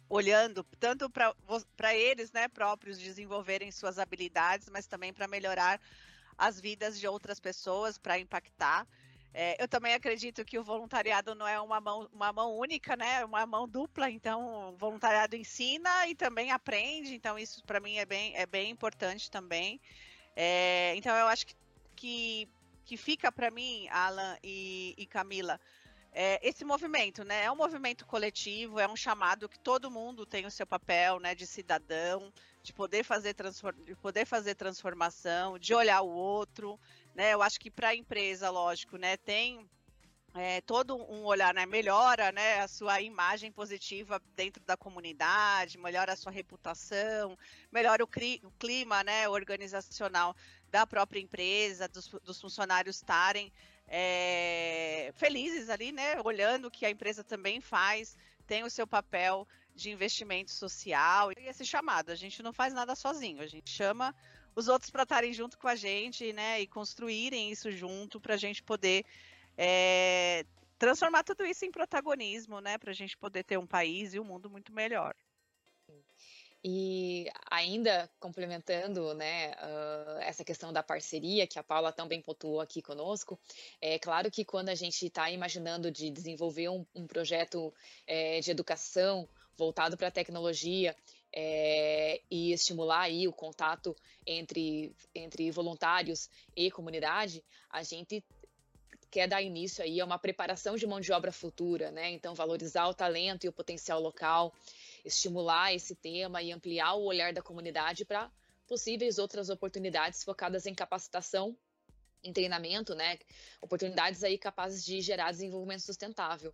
olhando 0.10 0.64
tanto 0.80 1.10
para 1.10 1.96
eles 1.96 2.32
né, 2.34 2.48
próprios 2.50 2.98
desenvolverem 2.98 3.72
suas 3.72 3.98
habilidades, 3.98 4.68
mas 4.70 4.86
também 4.86 5.14
para 5.14 5.28
melhorar 5.28 5.80
as 6.38 6.60
vidas 6.60 7.00
de 7.00 7.08
outras 7.08 7.40
pessoas, 7.40 7.98
para 7.98 8.20
impactar. 8.20 8.86
É, 9.34 9.62
eu 9.64 9.68
também 9.68 9.94
acredito 9.94 10.44
que 10.44 10.60
o 10.60 10.64
voluntariado 10.64 11.34
não 11.34 11.48
é 11.48 11.60
uma 11.62 11.80
mão, 11.80 12.10
uma 12.12 12.34
mão 12.34 12.58
única, 12.58 12.98
né? 12.98 13.22
É 13.22 13.26
uma 13.26 13.46
mão 13.46 13.68
dupla. 13.68 14.10
Então, 14.10 14.72
o 14.74 14.78
voluntariado 14.78 15.36
ensina 15.36 16.08
e 16.08 16.16
também 16.16 16.52
aprende. 16.52 17.16
Então, 17.16 17.40
isso 17.40 17.64
para 17.64 17.80
mim 17.80 17.96
é 17.98 18.06
bem, 18.06 18.36
é 18.36 18.46
bem 18.46 18.70
importante 18.70 19.32
também. 19.32 19.80
É, 20.36 20.94
então, 20.98 21.16
eu 21.16 21.28
acho 21.28 21.48
que, 21.48 21.56
que, 21.96 22.50
que 22.92 22.98
fica 22.98 23.32
para 23.32 23.50
mim, 23.50 23.88
Alan 23.88 24.38
e, 24.44 24.94
e 24.98 25.06
Camila, 25.06 25.58
é, 26.12 26.46
esse 26.46 26.66
movimento, 26.66 27.24
né? 27.24 27.46
É 27.46 27.50
um 27.50 27.56
movimento 27.56 28.06
coletivo, 28.06 28.82
é 28.82 28.86
um 28.86 28.98
chamado 28.98 29.48
que 29.48 29.58
todo 29.58 29.90
mundo 29.90 30.26
tem 30.26 30.46
o 30.46 30.52
seu 30.52 30.68
papel, 30.68 31.18
né? 31.18 31.34
De 31.34 31.48
cidadão, 31.48 32.34
de 32.62 32.74
poder 32.74 33.06
fazer, 33.06 33.34
de 33.86 33.96
poder 33.96 34.26
fazer 34.26 34.56
transformação, 34.56 35.58
de 35.58 35.74
olhar 35.74 36.02
o 36.02 36.10
outro, 36.10 36.78
né? 37.16 37.34
Eu 37.34 37.42
acho 37.42 37.58
que 37.62 37.72
para 37.72 37.88
a 37.88 37.96
empresa, 37.96 38.50
lógico, 38.50 38.98
né? 38.98 39.16
Tem 39.16 39.66
é, 40.34 40.60
todo 40.60 40.98
um 40.98 41.24
olhar, 41.24 41.54
né? 41.54 41.66
Melhora, 41.66 42.30
né? 42.34 42.60
A 42.60 42.68
sua 42.68 43.00
imagem 43.00 43.54
positiva 43.54 44.22
dentro 44.36 44.62
da 44.66 44.76
comunidade, 44.76 45.78
melhora 45.78 46.12
a 46.12 46.18
sua 46.18 46.32
reputação, 46.34 47.38
melhora 47.72 48.04
o, 48.04 48.08
o 48.08 48.52
clima, 48.60 49.02
né? 49.02 49.30
Organizacional 49.30 50.36
da 50.72 50.88
própria 50.88 51.20
empresa, 51.20 51.88
dos, 51.88 52.08
dos 52.24 52.40
funcionários 52.40 52.96
estarem 52.96 53.52
é, 53.88 55.12
felizes 55.16 55.70
ali, 55.70 55.92
né? 55.92 56.20
Olhando 56.24 56.66
o 56.66 56.72
que 56.72 56.86
a 56.86 56.90
empresa 56.90 57.24
também 57.24 57.60
faz, 57.60 58.18
tem 58.48 58.64
o 58.64 58.70
seu 58.70 58.88
papel 58.88 59.48
de 59.76 59.92
investimento 59.92 60.52
social 60.52 61.32
e 61.34 61.48
esse 61.48 61.66
chamado. 61.66 62.10
A 62.10 62.16
gente 62.16 62.42
não 62.42 62.54
faz 62.54 62.74
nada 62.74 62.96
sozinho, 62.96 63.42
a 63.42 63.48
gente 63.48 63.70
chama 63.70 64.16
os 64.56 64.68
outros 64.68 64.90
para 64.90 65.04
estarem 65.04 65.34
junto 65.34 65.58
com 65.58 65.68
a 65.68 65.76
gente, 65.76 66.32
né? 66.32 66.62
E 66.62 66.68
construírem 66.68 67.52
isso 67.52 67.70
junto 67.72 68.20
para 68.20 68.36
a 68.36 68.38
gente 68.38 68.64
poder 68.64 69.06
é, 69.58 70.46
transformar 70.80 71.24
tudo 71.24 71.46
isso 71.46 71.66
em 71.66 71.72
protagonismo, 71.72 72.62
né? 72.62 72.78
Para 72.78 72.92
a 72.92 72.96
gente 72.96 73.18
poder 73.18 73.44
ter 73.44 73.58
um 73.58 73.68
país 73.68 74.14
e 74.14 74.20
um 74.20 74.24
mundo 74.24 74.50
muito 74.50 74.72
melhor. 74.72 75.14
E 76.64 77.26
ainda 77.50 78.08
complementando 78.20 79.16
né, 79.16 79.52
uh, 79.52 80.20
essa 80.20 80.44
questão 80.44 80.72
da 80.72 80.84
parceria, 80.84 81.48
que 81.48 81.58
a 81.58 81.64
Paula 81.64 81.92
também 81.92 82.22
pontuou 82.22 82.62
aqui 82.62 82.84
conosco, 82.84 83.40
é 83.82 83.98
claro 83.98 84.30
que 84.30 84.46
quando 84.46 84.70
a 84.70 84.76
gente 84.76 85.08
está 85.08 85.32
imaginando 85.32 85.90
de 85.90 86.12
desenvolver 86.12 86.70
um, 86.70 86.86
um 86.94 87.08
projeto 87.08 87.74
é, 88.06 88.40
de 88.40 88.52
educação 88.52 89.28
voltado 89.58 89.98
para 89.98 90.08
a 90.08 90.12
tecnologia 90.12 90.96
é, 91.34 92.22
e 92.30 92.52
estimular 92.52 93.02
aí 93.02 93.28
o 93.28 93.34
contato 93.34 93.96
entre, 94.26 94.96
entre 95.16 95.50
voluntários 95.50 96.30
e 96.56 96.70
comunidade, 96.70 97.44
a 97.70 97.82
gente 97.82 98.24
quer 99.10 99.28
dar 99.28 99.42
início 99.42 99.84
aí 99.84 100.00
a 100.00 100.06
uma 100.06 100.18
preparação 100.18 100.76
de 100.76 100.88
mão 100.88 101.02
de 101.02 101.12
obra 101.12 101.34
futura, 101.34 101.92
né? 101.92 102.10
Então, 102.12 102.34
valorizar 102.34 102.88
o 102.88 102.94
talento 102.94 103.44
e 103.44 103.50
o 103.50 103.54
potencial 103.54 104.00
local, 104.00 104.54
estimular 105.04 105.74
esse 105.74 105.96
tema 105.96 106.42
e 106.42 106.52
ampliar 106.52 106.94
o 106.96 107.04
olhar 107.04 107.34
da 107.34 107.42
comunidade 107.42 108.06
para 108.06 108.32
possíveis 108.68 109.18
outras 109.18 109.50
oportunidades 109.50 110.24
focadas 110.24 110.66
em 110.66 110.74
capacitação 110.74 111.58
em 112.24 112.32
treinamento, 112.32 112.94
né? 112.94 113.18
Oportunidades 113.62 114.24
aí 114.24 114.38
capazes 114.38 114.86
de 114.86 115.02
gerar 115.02 115.32
desenvolvimento 115.32 115.82
sustentável. 115.82 116.54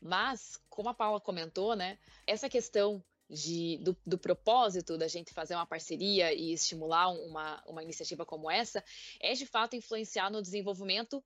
Mas, 0.00 0.60
como 0.68 0.88
a 0.88 0.94
Paula 0.94 1.20
comentou, 1.20 1.74
né? 1.74 1.98
Essa 2.26 2.48
questão 2.48 3.02
de, 3.28 3.78
do, 3.78 3.96
do, 4.06 4.18
propósito 4.18 4.96
da 4.96 5.08
gente 5.08 5.34
fazer 5.34 5.54
uma 5.54 5.66
parceria 5.66 6.32
e 6.32 6.52
estimular 6.52 7.08
uma, 7.08 7.62
uma 7.66 7.82
iniciativa 7.82 8.24
como 8.24 8.48
essa 8.48 8.84
é 9.18 9.32
de 9.32 9.44
fato 9.44 9.74
influenciar 9.74 10.30
no 10.30 10.40
desenvolvimento 10.40 11.24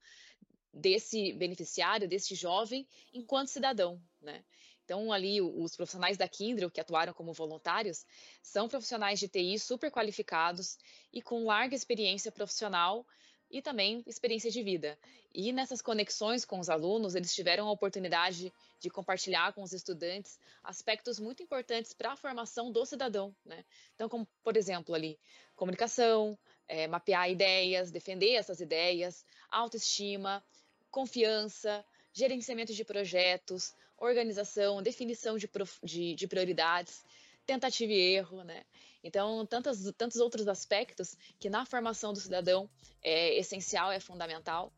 desse 0.72 1.32
beneficiário, 1.34 2.08
desse 2.08 2.34
jovem, 2.34 2.86
enquanto 3.12 3.48
cidadão, 3.48 4.00
né? 4.22 4.42
Então, 4.90 5.12
ali, 5.12 5.40
os 5.40 5.76
profissionais 5.76 6.16
da 6.16 6.26
Kindle 6.26 6.68
que 6.68 6.80
atuaram 6.80 7.12
como 7.12 7.32
voluntários 7.32 8.04
são 8.42 8.68
profissionais 8.68 9.20
de 9.20 9.28
TI 9.28 9.56
super 9.56 9.88
qualificados 9.88 10.76
e 11.12 11.22
com 11.22 11.44
larga 11.44 11.76
experiência 11.76 12.32
profissional 12.32 13.06
e 13.48 13.62
também 13.62 14.02
experiência 14.04 14.50
de 14.50 14.60
vida. 14.64 14.98
E 15.32 15.52
nessas 15.52 15.80
conexões 15.80 16.44
com 16.44 16.58
os 16.58 16.68
alunos, 16.68 17.14
eles 17.14 17.32
tiveram 17.32 17.68
a 17.68 17.70
oportunidade 17.70 18.52
de 18.80 18.90
compartilhar 18.90 19.52
com 19.52 19.62
os 19.62 19.72
estudantes 19.72 20.40
aspectos 20.60 21.20
muito 21.20 21.40
importantes 21.40 21.92
para 21.92 22.10
a 22.10 22.16
formação 22.16 22.72
do 22.72 22.84
cidadão. 22.84 23.32
Né? 23.44 23.64
Então, 23.94 24.08
como, 24.08 24.26
por 24.42 24.56
exemplo, 24.56 24.92
ali, 24.92 25.20
comunicação, 25.54 26.36
é, 26.66 26.88
mapear 26.88 27.30
ideias, 27.30 27.92
defender 27.92 28.32
essas 28.32 28.60
ideias, 28.60 29.24
autoestima, 29.52 30.44
confiança, 30.90 31.84
gerenciamento 32.12 32.74
de 32.74 32.84
projetos, 32.84 33.72
organização, 34.00 34.82
definição 34.82 35.36
de, 35.36 35.48
de, 35.84 36.14
de 36.14 36.26
prioridades, 36.26 37.04
tentativa 37.46 37.92
e 37.92 38.14
erro, 38.14 38.42
né? 38.42 38.64
Então, 39.04 39.46
tantos, 39.46 39.92
tantos 39.96 40.16
outros 40.18 40.48
aspectos 40.48 41.16
que 41.38 41.48
na 41.48 41.64
formação 41.64 42.12
do 42.12 42.20
cidadão 42.20 42.68
é 43.02 43.38
essencial, 43.38 43.92
é 43.92 44.00
fundamental. 44.00 44.72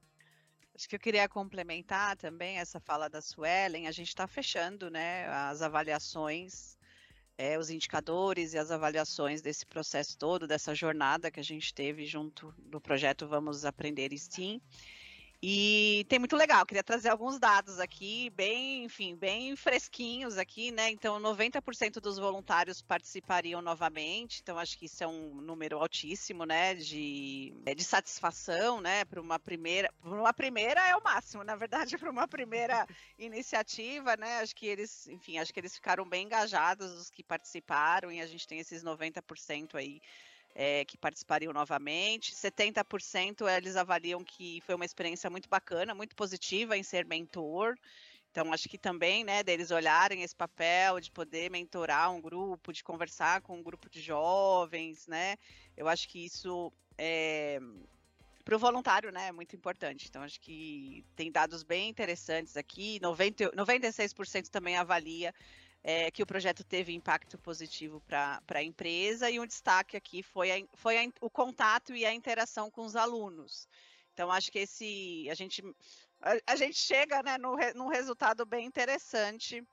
Acho 0.74 0.88
que 0.88 0.96
eu 0.96 1.00
queria 1.00 1.28
complementar 1.28 2.16
também 2.16 2.58
essa 2.58 2.80
fala 2.80 3.08
da 3.08 3.20
Suelen. 3.20 3.86
A 3.86 3.92
gente 3.92 4.08
está 4.08 4.26
fechando 4.26 4.90
né, 4.90 5.26
as 5.28 5.60
avaliações, 5.60 6.78
é, 7.36 7.58
os 7.58 7.68
indicadores 7.68 8.54
e 8.54 8.58
as 8.58 8.70
avaliações 8.70 9.42
desse 9.42 9.66
processo 9.66 10.16
todo, 10.16 10.46
dessa 10.46 10.74
jornada 10.74 11.30
que 11.30 11.40
a 11.40 11.44
gente 11.44 11.74
teve 11.74 12.06
junto 12.06 12.54
do 12.58 12.80
projeto 12.80 13.26
Vamos 13.26 13.64
Aprender 13.64 14.16
STEAM. 14.16 14.60
E 15.44 16.06
tem 16.08 16.20
muito 16.20 16.36
legal, 16.36 16.64
queria 16.64 16.84
trazer 16.84 17.08
alguns 17.08 17.36
dados 17.36 17.80
aqui, 17.80 18.30
bem, 18.30 18.84
enfim, 18.84 19.16
bem 19.16 19.56
fresquinhos 19.56 20.38
aqui, 20.38 20.70
né? 20.70 20.88
Então, 20.88 21.18
90% 21.18 21.94
dos 21.94 22.16
voluntários 22.16 22.80
participariam 22.80 23.60
novamente, 23.60 24.38
então 24.40 24.56
acho 24.56 24.78
que 24.78 24.86
isso 24.86 25.02
é 25.02 25.06
um 25.08 25.34
número 25.34 25.78
altíssimo, 25.80 26.46
né? 26.46 26.76
De, 26.76 27.52
é, 27.66 27.74
de 27.74 27.82
satisfação, 27.82 28.80
né? 28.80 29.04
Para 29.04 29.20
uma 29.20 29.36
primeira, 29.36 29.92
para 30.00 30.10
uma 30.10 30.32
primeira 30.32 30.86
é 30.86 30.94
o 30.94 31.02
máximo, 31.02 31.42
na 31.42 31.56
verdade, 31.56 31.98
para 31.98 32.10
uma 32.10 32.28
primeira 32.28 32.86
iniciativa, 33.18 34.16
né? 34.16 34.38
Acho 34.38 34.54
que 34.54 34.66
eles, 34.66 35.08
enfim, 35.08 35.38
acho 35.38 35.52
que 35.52 35.58
eles 35.58 35.74
ficaram 35.74 36.08
bem 36.08 36.26
engajados, 36.26 36.88
os 36.92 37.10
que 37.10 37.24
participaram, 37.24 38.12
e 38.12 38.20
a 38.20 38.26
gente 38.28 38.46
tem 38.46 38.60
esses 38.60 38.84
90% 38.84 39.74
aí 39.74 40.00
é, 40.54 40.84
que 40.84 40.96
participariam 40.96 41.52
novamente. 41.52 42.34
70% 42.34 43.48
eles 43.48 43.76
avaliam 43.76 44.22
que 44.24 44.60
foi 44.62 44.74
uma 44.74 44.84
experiência 44.84 45.28
muito 45.30 45.48
bacana, 45.48 45.94
muito 45.94 46.14
positiva 46.14 46.76
em 46.76 46.82
ser 46.82 47.06
mentor. 47.06 47.76
Então, 48.30 48.52
acho 48.52 48.68
que 48.68 48.78
também, 48.78 49.24
né, 49.24 49.42
deles 49.42 49.70
olharem 49.70 50.22
esse 50.22 50.34
papel 50.34 50.98
de 51.00 51.10
poder 51.10 51.50
mentorar 51.50 52.10
um 52.10 52.20
grupo, 52.20 52.72
de 52.72 52.82
conversar 52.82 53.42
com 53.42 53.58
um 53.58 53.62
grupo 53.62 53.90
de 53.90 54.00
jovens, 54.00 55.06
né, 55.06 55.36
eu 55.76 55.86
acho 55.86 56.08
que 56.08 56.24
isso 56.24 56.72
é, 56.96 57.60
para 58.42 58.56
o 58.56 58.58
voluntário, 58.58 59.12
né, 59.12 59.28
é 59.28 59.32
muito 59.32 59.54
importante. 59.54 60.06
Então, 60.08 60.22
acho 60.22 60.40
que 60.40 61.04
tem 61.14 61.30
dados 61.30 61.62
bem 61.62 61.88
interessantes 61.88 62.56
aqui. 62.56 62.98
90, 63.00 63.52
96% 63.52 64.48
também 64.48 64.76
avalia 64.76 65.34
é, 65.84 66.10
que 66.10 66.22
o 66.22 66.26
projeto 66.26 66.62
teve 66.62 66.92
impacto 66.92 67.36
positivo 67.38 68.00
para 68.06 68.40
a 68.48 68.62
empresa 68.62 69.28
e 69.30 69.40
um 69.40 69.46
destaque 69.46 69.96
aqui 69.96 70.22
foi, 70.22 70.52
a, 70.52 70.64
foi 70.74 70.98
a, 70.98 71.08
o 71.20 71.28
contato 71.28 71.94
e 71.94 72.04
a 72.04 72.14
interação 72.14 72.70
com 72.70 72.82
os 72.82 72.94
alunos. 72.94 73.68
Então, 74.12 74.30
acho 74.30 74.52
que 74.52 74.60
esse 74.60 75.26
a 75.30 75.34
gente, 75.34 75.62
a, 76.20 76.52
a 76.52 76.56
gente 76.56 76.76
chega 76.76 77.22
né, 77.22 77.38
no, 77.38 77.56
num 77.74 77.88
resultado 77.88 78.46
bem 78.46 78.66
interessante 78.66 79.66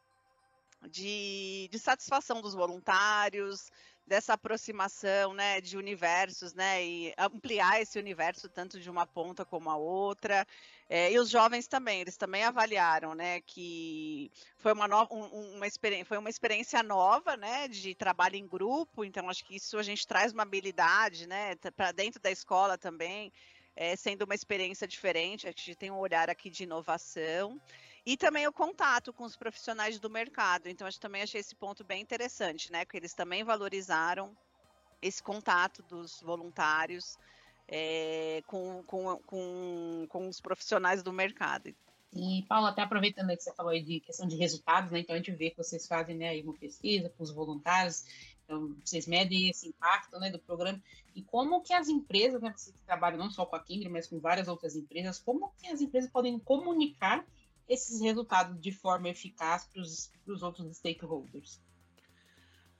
de, 0.90 1.68
de 1.72 1.80
satisfação 1.80 2.42
dos 2.42 2.54
voluntários, 2.54 3.70
dessa 4.10 4.34
aproximação, 4.34 5.34
né, 5.34 5.62
de 5.62 5.78
universos, 5.78 6.54
né, 6.56 6.84
e 6.84 7.14
ampliar 7.18 7.80
esse 7.80 8.00
universo 8.00 8.50
tanto 8.50 8.80
de 8.80 8.90
uma 8.90 9.06
ponta 9.06 9.46
como 9.46 9.70
a 9.70 9.78
outra. 9.78 10.46
É, 10.90 11.12
e 11.12 11.20
os 11.20 11.30
jovens 11.30 11.68
também, 11.68 12.02
eles 12.02 12.18
também 12.18 12.44
avaliaram, 12.44 13.14
né, 13.14 13.40
que 13.42 14.32
foi 14.58 14.74
uma, 14.74 14.88
no, 14.88 15.08
um, 15.12 15.56
uma, 15.58 15.68
experiência, 15.68 16.06
foi 16.06 16.18
uma 16.18 16.30
experiência 16.30 16.82
nova, 16.82 17.38
né, 17.38 17.68
de 17.68 17.94
trabalho 17.94 18.36
em 18.36 18.48
grupo. 18.48 19.06
Então 19.06 19.30
acho 19.30 19.46
que 19.46 19.56
isso 19.56 19.78
a 19.78 19.84
gente 19.84 20.08
traz 20.08 20.34
uma 20.34 20.44
habilidade, 20.44 21.28
né, 21.28 21.56
para 21.76 21.92
dentro 21.92 22.20
da 22.20 22.32
escola 22.32 22.78
também. 22.78 23.32
É, 23.76 23.96
sendo 23.96 24.24
uma 24.24 24.36
experiência 24.36 24.88
diferente, 24.88 25.48
a 25.48 25.52
gente 25.52 25.76
tem 25.76 25.92
um 25.92 26.00
olhar 26.00 26.30
aqui 26.30 26.50
de 26.50 26.64
inovação. 26.64 27.62
E 28.06 28.18
também 28.18 28.48
o 28.48 28.54
contato 28.54 29.14
com 29.14 29.24
os 29.24 29.36
profissionais 29.36 30.00
do 30.00 30.10
mercado. 30.10 30.68
Então, 30.68 30.88
eu 30.88 31.00
também 31.00 31.22
achei 31.22 31.42
esse 31.42 31.56
ponto 31.56 31.84
bem 31.84 32.02
interessante, 32.02 32.72
né? 32.72 32.86
Que 32.86 32.98
eles 32.98 33.14
também 33.14 33.44
valorizaram 33.44 34.36
esse 35.02 35.22
contato 35.22 35.84
dos 35.84 36.22
voluntários 36.22 37.18
é, 37.68 38.42
com, 38.48 38.84
com, 38.84 39.18
com, 39.26 40.08
com 40.10 40.28
os 40.28 40.42
profissionais 40.42 41.04
do 41.04 41.14
mercado. 41.14 41.74
E, 42.14 42.44
Paulo, 42.50 42.68
até 42.68 42.82
aproveitando 42.82 43.30
que 43.30 43.44
você 43.44 43.54
falou 43.54 43.72
aí 43.72 43.84
de 43.84 44.00
questão 44.00 44.28
de 44.28 44.36
resultados, 44.36 44.92
né? 44.92 45.00
Então 45.00 45.14
a 45.14 45.20
gente 45.20 45.32
vê 45.32 45.52
que 45.52 45.58
vocês 45.58 45.88
fazem 45.88 46.18
né, 46.18 46.30
aí 46.30 46.42
uma 46.42 46.54
pesquisa 46.54 47.10
com 47.10 47.24
os 47.24 47.32
voluntários, 47.32 48.04
então 48.44 48.76
vocês 48.84 49.06
medem 49.06 49.50
esse 49.50 49.68
impacto 49.68 50.20
né, 50.20 50.32
do 50.32 50.40
programa. 50.40 50.82
E 51.16 51.22
como 51.22 51.62
que 51.62 51.72
as 51.72 51.88
empresas, 51.88 52.42
né, 52.42 52.52
vocês 52.56 52.76
trabalham 52.86 53.20
não 53.20 53.30
só 53.30 53.46
com 53.46 53.56
a 53.56 53.60
Kindle, 53.60 53.92
mas 53.92 54.08
com 54.08 54.20
várias 54.20 54.48
outras 54.48 54.76
empresas, 54.76 55.20
como 55.20 55.52
que 55.60 55.68
as 55.68 55.82
empresas 55.82 56.10
podem 56.10 56.40
comunicar 56.40 57.24
esses 57.70 58.02
resultados 58.02 58.60
de 58.60 58.72
forma 58.72 59.08
eficaz 59.08 59.66
para 59.66 59.82
os 59.82 60.42
outros 60.42 60.76
stakeholders? 60.78 61.62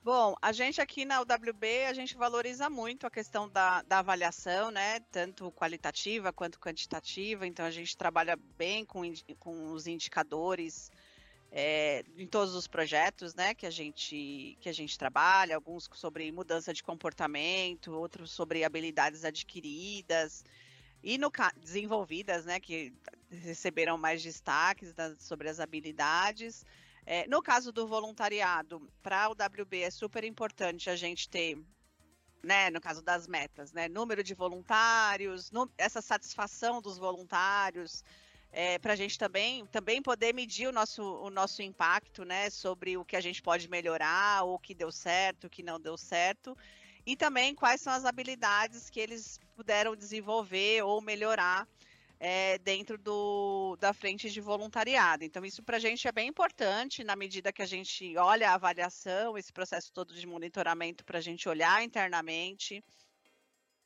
Bom, 0.02 0.34
a 0.42 0.52
gente 0.52 0.82
aqui 0.82 1.06
na 1.06 1.22
UWB, 1.22 1.86
a 1.88 1.94
gente 1.94 2.16
valoriza 2.16 2.70
muito 2.70 3.06
a 3.06 3.12
questão 3.12 3.48
da, 3.50 3.82
da 3.84 4.00
avaliação, 4.00 4.72
né? 4.72 5.02
Tanto 5.12 5.52
qualitativa 5.52 6.34
quanto 6.34 6.60
quantitativa. 6.60 7.46
Então, 7.46 7.66
a 7.66 7.72
gente 7.72 7.96
trabalha 7.96 8.36
bem 8.58 8.86
com, 8.86 9.02
com 9.38 9.72
os 9.72 9.88
indicadores 9.88 10.90
é, 11.52 12.04
em 12.18 12.26
todos 12.26 12.56
os 12.56 12.66
projetos, 12.66 13.36
né? 13.36 13.54
Que 13.54 13.66
a, 13.66 13.70
gente, 13.70 14.58
que 14.62 14.70
a 14.70 14.74
gente 14.74 14.98
trabalha. 14.98 15.56
Alguns 15.56 15.90
sobre 15.94 16.32
mudança 16.32 16.74
de 16.74 16.82
comportamento, 16.82 17.92
outros 17.92 18.32
sobre 18.32 18.64
habilidades 18.64 19.26
adquiridas 19.26 20.46
e 21.04 21.18
no 21.18 21.32
desenvolvidas, 21.62 22.46
né, 22.46 22.60
que 22.60 22.94
receberam 23.30 23.98
mais 23.98 24.22
destaques 24.22 24.94
sobre 25.20 25.50
as 25.50 25.60
habilidades. 25.60 26.66
É, 27.06 27.28
no 27.28 27.42
caso 27.42 27.72
do 27.72 27.88
voluntariado, 27.88 28.88
para 29.02 29.30
o 29.30 29.32
WB 29.32 29.82
é 29.82 29.90
super 29.90 30.24
importante 30.24 30.90
a 30.90 30.96
gente 30.96 31.30
ter, 31.30 31.58
né, 32.44 32.70
no 32.70 32.80
caso 32.80 33.02
das 33.02 33.28
metas, 33.28 33.74
né, 33.74 33.88
número 33.88 34.24
de 34.24 34.34
voluntários, 34.34 35.52
no, 35.52 35.72
essa 35.78 36.02
satisfação 36.02 36.82
dos 36.82 36.98
voluntários, 36.98 38.04
é, 38.52 38.80
para 38.80 38.94
a 38.94 38.96
gente 38.96 39.18
também, 39.18 39.66
também 39.68 40.02
poder 40.02 40.34
medir 40.34 40.68
o 40.68 40.72
nosso, 40.72 41.04
o 41.04 41.30
nosso 41.30 41.62
impacto, 41.62 42.26
né, 42.26 42.50
sobre 42.50 42.98
o 42.98 43.06
que 43.06 43.16
a 43.16 43.22
gente 43.22 43.42
pode 43.42 43.70
melhorar, 43.70 44.44
o 44.44 44.60
que 44.60 44.74
deu 44.74 44.92
certo, 44.92 45.46
o 45.46 45.50
que 45.50 45.64
não 45.64 45.80
deu 45.80 45.98
certo 45.98 46.56
e 47.06 47.16
também 47.16 47.56
quais 47.56 47.82
são 47.82 47.92
as 47.92 48.06
habilidades 48.06 48.90
que 48.90 49.00
eles 49.00 49.40
puderam 49.56 49.96
desenvolver 49.96 50.84
ou 50.84 51.02
melhorar 51.02 51.68
é, 52.20 52.58
dentro 52.58 52.98
do, 52.98 53.78
da 53.80 53.94
frente 53.94 54.30
de 54.30 54.42
voluntariado. 54.42 55.24
Então, 55.24 55.46
isso 55.46 55.64
para 55.64 55.78
a 55.78 55.80
gente 55.80 56.08
é 56.08 56.12
bem 56.12 56.28
importante 56.28 57.04
na 57.04 57.16
medida 57.16 57.54
que 57.54 57.62
a 57.62 57.66
gente 57.66 58.18
olha 58.18 58.52
a 58.52 58.56
avaliação, 58.56 59.38
esse 59.38 59.54
processo 59.54 59.92
todo 59.94 60.14
de 60.14 60.28
monitoramento 60.28 61.06
para 61.06 61.20
a 61.20 61.22
gente 61.22 61.48
olhar 61.48 61.84
internamente 61.84 62.84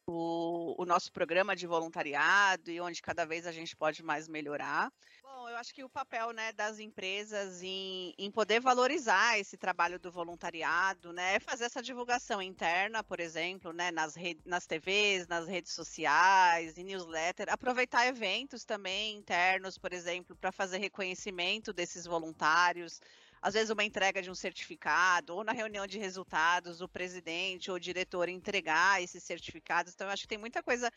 o, 0.08 0.76
o, 0.82 0.86
nosso 0.86 1.12
programa 1.12 1.56
de 1.56 1.66
voluntariado 1.66 2.70
e 2.70 2.80
onde 2.82 3.02
cada 3.02 3.26
vez 3.26 3.48
a 3.48 3.52
gente 3.52 3.76
pode 3.76 4.04
mais 4.04 4.28
melhorar. 4.28 4.92
Bom, 5.22 5.50
eu 5.50 5.56
acho 5.56 5.74
que 5.74 5.84
o 5.84 5.90
papel 5.90 6.32
né, 6.32 6.52
das 6.52 6.80
empresas 6.80 7.62
em, 7.64 8.14
em 8.18 8.30
poder 8.30 8.60
valorizar 8.60 9.40
esse 9.40 9.58
trabalho 9.58 9.98
do 9.98 10.12
voluntariado, 10.12 11.14
né, 11.14 11.36
é 11.36 11.40
fazer 11.40 11.66
essa 11.66 11.82
divulgação 11.82 12.42
interna, 12.42 13.04
por 13.04 13.20
exemplo, 13.20 13.72
né, 13.72 13.92
nas, 13.92 14.16
nas 14.46 14.66
TVs, 14.66 15.28
nas 15.28 15.48
redes 15.48 15.72
sociais, 15.72 16.78
em 16.78 16.84
newsletter, 16.84 17.52
aproveitar 17.52 18.06
eventos 18.06 18.66
também 18.66 19.16
internos, 19.16 19.78
por 19.78 19.94
exemplo, 19.94 20.36
para 20.36 20.52
fazer 20.52 20.80
reconhecimento 20.80 21.72
desses 21.72 22.06
voluntários, 22.06 23.00
às 23.44 23.54
vezes 23.54 23.70
uma 23.70 23.84
entrega 23.84 24.22
de 24.22 24.32
um 24.32 24.36
certificado, 24.36 25.36
ou 25.36 25.44
na 25.44 25.52
reunião 25.52 25.86
de 25.86 26.00
resultados, 26.00 26.80
o 26.80 26.88
presidente 26.88 27.70
ou 27.70 27.76
o 27.76 27.80
diretor 27.80 28.30
entregar 28.30 29.04
esses 29.04 29.22
certificados. 29.22 29.94
Então, 29.94 30.08
eu 30.08 30.14
acho 30.14 30.22
que 30.22 30.30
tem 30.30 30.38
muita 30.38 30.64
coisa 30.64 30.90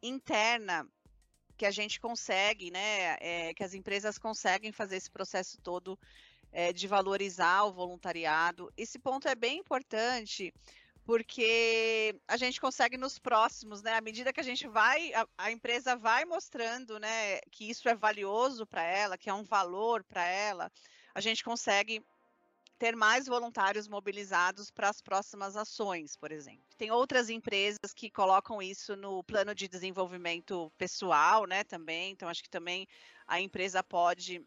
interna 0.00 0.88
que 1.56 1.66
a 1.66 1.72
gente 1.72 1.98
consegue, 1.98 2.70
né, 2.70 3.16
é, 3.18 3.52
que 3.52 3.64
as 3.64 3.74
empresas 3.74 4.16
conseguem 4.16 4.70
fazer 4.70 4.94
esse 4.94 5.10
processo 5.10 5.58
todo 5.60 5.98
é, 6.52 6.72
de 6.72 6.86
valorizar 6.86 7.64
o 7.64 7.72
voluntariado. 7.72 8.72
Esse 8.76 8.96
ponto 8.96 9.26
é 9.26 9.34
bem 9.34 9.58
importante 9.58 10.54
porque 11.04 12.14
a 12.28 12.36
gente 12.36 12.60
consegue 12.60 12.96
nos 12.96 13.18
próximos, 13.18 13.82
né? 13.82 13.94
À 13.94 14.00
medida 14.00 14.30
que 14.30 14.40
a 14.40 14.44
gente 14.44 14.68
vai, 14.68 15.12
a, 15.14 15.26
a 15.38 15.50
empresa 15.50 15.96
vai 15.96 16.24
mostrando, 16.26 17.00
né, 17.00 17.40
que 17.50 17.68
isso 17.68 17.88
é 17.88 17.94
valioso 17.94 18.66
para 18.66 18.82
ela, 18.82 19.18
que 19.18 19.30
é 19.30 19.34
um 19.34 19.42
valor 19.42 20.04
para 20.04 20.24
ela, 20.24 20.70
a 21.18 21.20
gente 21.20 21.42
consegue 21.42 22.00
ter 22.78 22.94
mais 22.94 23.26
voluntários 23.26 23.88
mobilizados 23.88 24.70
para 24.70 24.88
as 24.88 25.02
próximas 25.02 25.56
ações, 25.56 26.16
por 26.16 26.30
exemplo. 26.30 26.62
Tem 26.76 26.92
outras 26.92 27.28
empresas 27.28 27.92
que 27.92 28.08
colocam 28.08 28.62
isso 28.62 28.94
no 28.94 29.24
plano 29.24 29.52
de 29.52 29.66
desenvolvimento 29.66 30.70
pessoal, 30.78 31.44
né, 31.44 31.64
também. 31.64 32.12
Então 32.12 32.28
acho 32.28 32.42
que 32.42 32.48
também 32.48 32.86
a 33.26 33.40
empresa 33.40 33.82
pode 33.82 34.40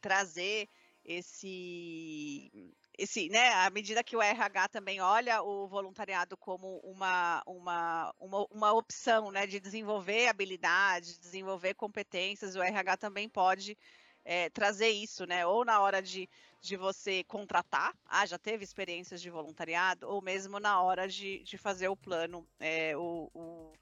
trazer 0.00 0.68
esse 1.04 2.50
esse, 2.96 3.28
né, 3.28 3.52
à 3.54 3.70
medida 3.70 4.04
que 4.04 4.16
o 4.16 4.22
RH 4.22 4.68
também 4.68 5.00
olha 5.00 5.42
o 5.42 5.66
voluntariado 5.66 6.36
como 6.36 6.78
uma, 6.78 7.42
uma, 7.44 8.14
uma, 8.20 8.46
uma 8.52 8.72
opção 8.72 9.32
né, 9.32 9.48
de 9.48 9.58
desenvolver 9.58 10.28
habilidades, 10.28 11.18
desenvolver 11.18 11.74
competências, 11.74 12.54
o 12.54 12.62
RH 12.62 12.96
também 12.98 13.28
pode 13.28 13.76
é, 14.24 14.48
trazer 14.50 14.88
isso, 14.88 15.26
né? 15.26 15.46
Ou 15.46 15.64
na 15.64 15.80
hora 15.80 16.00
de, 16.00 16.28
de 16.60 16.76
você 16.76 17.22
contratar, 17.24 17.94
ah, 18.06 18.24
já 18.24 18.38
teve 18.38 18.64
experiências 18.64 19.20
de 19.20 19.30
voluntariado, 19.30 20.08
ou 20.08 20.22
mesmo 20.22 20.58
na 20.58 20.80
hora 20.80 21.06
de, 21.06 21.42
de 21.42 21.58
fazer 21.58 21.88
o 21.88 21.96
plano, 21.96 22.46
é, 22.58 22.96
o, 22.96 23.30
o 23.34 23.72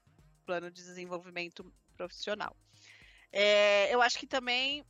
plano 0.45 0.69
de 0.69 0.83
desenvolvimento 0.83 1.65
profissional. 1.95 2.55
É, 3.31 3.93
eu 3.93 4.01
acho 4.01 4.19
que 4.19 4.27
também 4.27 4.85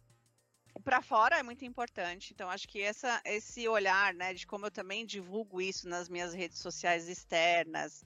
para 0.84 1.02
fora 1.02 1.38
é 1.38 1.44
muito 1.44 1.64
importante. 1.66 2.34
Então, 2.34 2.50
acho 2.50 2.68
que 2.68 2.82
essa, 2.82 3.22
esse 3.26 3.68
olhar, 3.68 4.14
né, 4.14 4.34
de 4.34 4.48
como 4.48 4.66
eu 4.66 4.72
também 4.72 5.06
divulgo 5.06 5.62
isso 5.62 5.88
nas 5.88 6.10
minhas 6.10 6.34
redes 6.34 6.60
sociais 6.60 7.08
externas, 7.08 8.04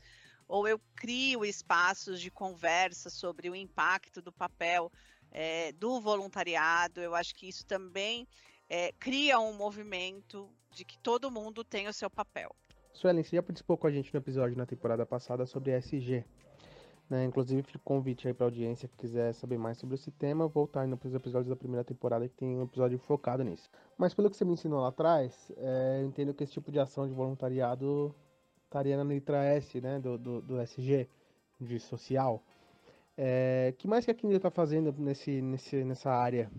ou 0.48 0.68
eu 0.68 0.80
crio 0.96 1.46
espaços 1.46 2.22
de 2.22 2.32
conversa 2.32 3.10
sobre 3.10 3.50
o 3.50 3.56
impacto 3.56 4.22
do 4.22 4.32
papel 4.32 4.92
é, 5.32 5.72
do 5.74 6.00
voluntariado, 6.00 7.02
eu 7.02 7.16
acho 7.16 7.36
que 7.36 7.48
isso 7.48 7.66
também 7.66 8.28
é, 8.70 8.92
cria 8.94 9.40
um 9.40 9.54
movimento 9.54 10.50
de 10.72 10.86
que 10.86 10.98
todo 11.00 11.32
mundo 11.32 11.64
tem 11.64 11.88
o 11.88 11.94
seu 11.94 12.10
papel. 12.10 12.56
Suelen, 12.94 13.24
você 13.24 13.36
já 13.36 13.44
participou 13.44 13.78
com 13.78 13.88
a 13.88 13.92
gente 13.92 14.14
no 14.14 14.20
episódio 14.20 14.58
na 14.58 14.66
temporada 14.66 15.06
passada 15.06 15.46
sobre 15.46 15.72
SG, 15.72 16.26
né? 17.10 17.24
Inclusive, 17.24 17.62
fica 17.64 17.78
o 17.78 17.82
convite 17.82 18.28
aí 18.28 18.34
para 18.34 18.46
a 18.46 18.48
audiência 18.48 18.88
que 18.88 18.98
quiser 18.98 19.34
saber 19.34 19.58
mais 19.58 19.78
sobre 19.78 19.96
esse 19.96 20.12
tema, 20.12 20.48
voltar 20.48 20.88
nos 20.88 21.14
episódios 21.14 21.50
da 21.50 21.56
primeira 21.56 21.84
temporada 21.84 22.28
que 22.28 22.36
tem 22.36 22.58
um 22.58 22.64
episódio 22.64 22.98
focado 22.98 23.44
nisso. 23.44 23.70
Mas 23.98 24.14
pelo 24.14 24.30
que 24.30 24.36
você 24.36 24.44
me 24.44 24.54
ensinou 24.54 24.82
lá 24.82 24.90
atrás, 24.90 25.52
é, 25.58 26.02
eu 26.02 26.08
entendo 26.08 26.34
que 26.34 26.44
esse 26.44 26.54
tipo 26.54 26.72
de 26.72 26.80
ação 26.80 27.08
de 27.08 27.14
voluntariado 27.14 28.14
estaria 28.66 28.98
na 28.98 29.04
letra 29.04 29.44
S, 29.46 29.80
né, 29.80 30.00
do, 30.00 30.18
do, 30.18 30.42
do 30.42 30.62
SG, 30.62 31.08
de 31.60 31.80
social. 31.80 32.44
É, 33.18 33.74
que 33.78 33.88
mais 33.88 34.06
que 34.06 34.12
a 34.12 34.14
Kindle 34.14 34.38
está 34.38 34.52
fazendo 34.52 34.94
nesse, 34.94 35.42
nesse, 35.42 35.84
nessa 35.84 36.12
área? 36.12 36.52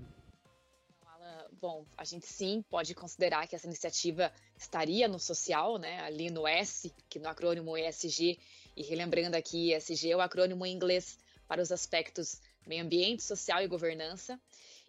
Bom, 1.60 1.84
a 1.96 2.04
gente 2.04 2.24
sim 2.24 2.62
pode 2.70 2.94
considerar 2.94 3.48
que 3.48 3.56
essa 3.56 3.66
iniciativa 3.66 4.32
estaria 4.56 5.08
no 5.08 5.18
social, 5.18 5.76
né, 5.76 6.00
ali 6.02 6.30
no 6.30 6.46
S, 6.46 6.94
que 7.08 7.18
no 7.18 7.28
acrônimo 7.28 7.76
ESG 7.76 8.38
e 8.76 8.82
relembrando 8.84 9.36
aqui, 9.36 9.72
ESG 9.72 10.12
é 10.12 10.16
o 10.16 10.20
acrônimo 10.20 10.64
em 10.64 10.72
inglês 10.72 11.18
para 11.48 11.60
os 11.60 11.72
aspectos 11.72 12.40
meio 12.64 12.84
ambiente, 12.84 13.24
social 13.24 13.60
e 13.60 13.66
governança. 13.66 14.40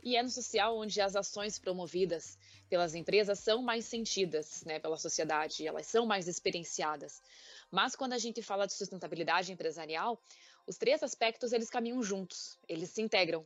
E 0.04 0.16
é 0.16 0.22
no 0.22 0.30
social 0.30 0.78
onde 0.78 1.02
as 1.02 1.16
ações 1.16 1.58
promovidas 1.58 2.38
pelas 2.70 2.94
empresas 2.94 3.40
são 3.40 3.64
mais 3.64 3.86
sentidas 3.86 4.64
né, 4.64 4.80
pela 4.80 4.96
sociedade, 4.96 5.66
elas 5.66 5.88
são 5.88 6.06
mais 6.06 6.28
experienciadas. 6.28 7.20
Mas 7.72 7.96
quando 7.96 8.14
a 8.14 8.18
gente 8.20 8.44
fala 8.44 8.68
de 8.68 8.74
sustentabilidade 8.74 9.52
empresarial, 9.52 10.22
os 10.70 10.78
três 10.78 11.02
aspectos 11.02 11.52
eles 11.52 11.68
caminham 11.68 12.02
juntos, 12.04 12.56
eles 12.70 12.92
se 12.92 13.02
integram. 13.02 13.44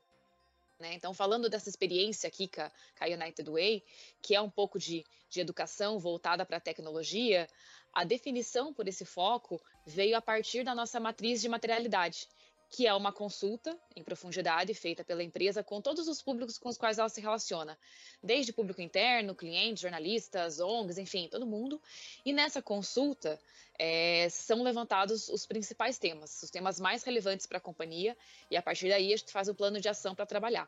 Né? 0.77 0.93
Então, 0.93 1.13
falando 1.13 1.49
dessa 1.49 1.69
experiência 1.69 2.27
aqui 2.27 2.49
com 2.49 2.61
a, 2.61 3.07
United 3.07 3.49
Way, 3.49 3.81
que 4.21 4.35
é 4.35 4.41
um 4.41 4.49
pouco 4.49 4.77
de, 4.77 5.05
de 5.29 5.39
educação 5.39 5.97
voltada 5.97 6.45
para 6.45 6.57
a 6.57 6.59
tecnologia, 6.59 7.47
a 7.93 8.03
definição 8.03 8.73
por 8.73 8.89
esse 8.89 9.05
foco 9.05 9.61
veio 9.85 10.17
a 10.17 10.21
partir 10.21 10.65
da 10.65 10.75
nossa 10.75 10.99
matriz 10.99 11.41
de 11.41 11.47
materialidade, 11.47 12.27
que 12.73 12.87
é 12.87 12.93
uma 12.95 13.13
consulta 13.13 13.77
em 13.95 14.03
profundidade 14.03 14.73
feita 14.73 15.03
pela 15.03 15.21
empresa 15.21 15.63
com 15.63 15.79
todos 15.79 16.07
os 16.07 16.23
públicos 16.23 16.57
com 16.57 16.69
os 16.69 16.75
quais 16.75 16.97
ela 16.97 17.07
se 17.07 17.21
relaciona, 17.21 17.77
desde 18.21 18.51
público 18.51 18.81
interno, 18.81 19.35
clientes, 19.35 19.83
jornalistas, 19.83 20.59
ONGs, 20.59 20.97
enfim, 20.97 21.27
todo 21.29 21.45
mundo. 21.45 21.79
E 22.25 22.33
nessa 22.33 22.63
consulta 22.63 23.39
é, 23.77 24.27
são 24.27 24.63
levantados 24.63 25.29
os 25.29 25.45
principais 25.45 25.99
temas, 25.99 26.41
os 26.41 26.49
temas 26.49 26.79
mais 26.79 27.03
relevantes 27.03 27.45
para 27.45 27.59
a 27.59 27.61
companhia, 27.61 28.17
e 28.49 28.57
a 28.57 28.61
partir 28.61 28.89
daí 28.89 29.13
a 29.13 29.17
gente 29.17 29.31
faz 29.31 29.47
o 29.47 29.53
plano 29.53 29.79
de 29.79 29.87
ação 29.87 30.15
para 30.15 30.25
trabalhar. 30.25 30.67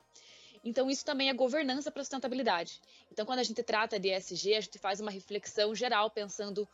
Então, 0.64 0.92
isso 0.92 1.04
também 1.04 1.30
é 1.30 1.34
governança 1.34 1.90
para 1.90 2.04
sustentabilidade. 2.04 2.80
Então, 3.12 3.26
quando 3.26 3.40
a 3.40 3.44
gente 3.44 3.64
trata 3.64 4.00
de 4.00 4.10
ESG, 4.10 4.54
a 4.54 4.62
gente 4.62 4.78
faz 4.78 5.00
uma 5.00 5.10
reflexão 5.10 5.74
geral 5.74 6.12
pensando 6.12 6.68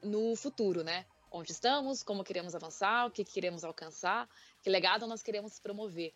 no 0.00 0.36
futuro, 0.36 0.84
né? 0.84 1.04
Onde 1.36 1.50
estamos, 1.50 2.04
como 2.04 2.22
queremos 2.22 2.54
avançar, 2.54 3.08
o 3.08 3.10
que 3.10 3.24
queremos 3.24 3.64
alcançar, 3.64 4.28
que 4.62 4.70
legado 4.70 5.04
nós 5.04 5.20
queremos 5.20 5.58
promover. 5.58 6.14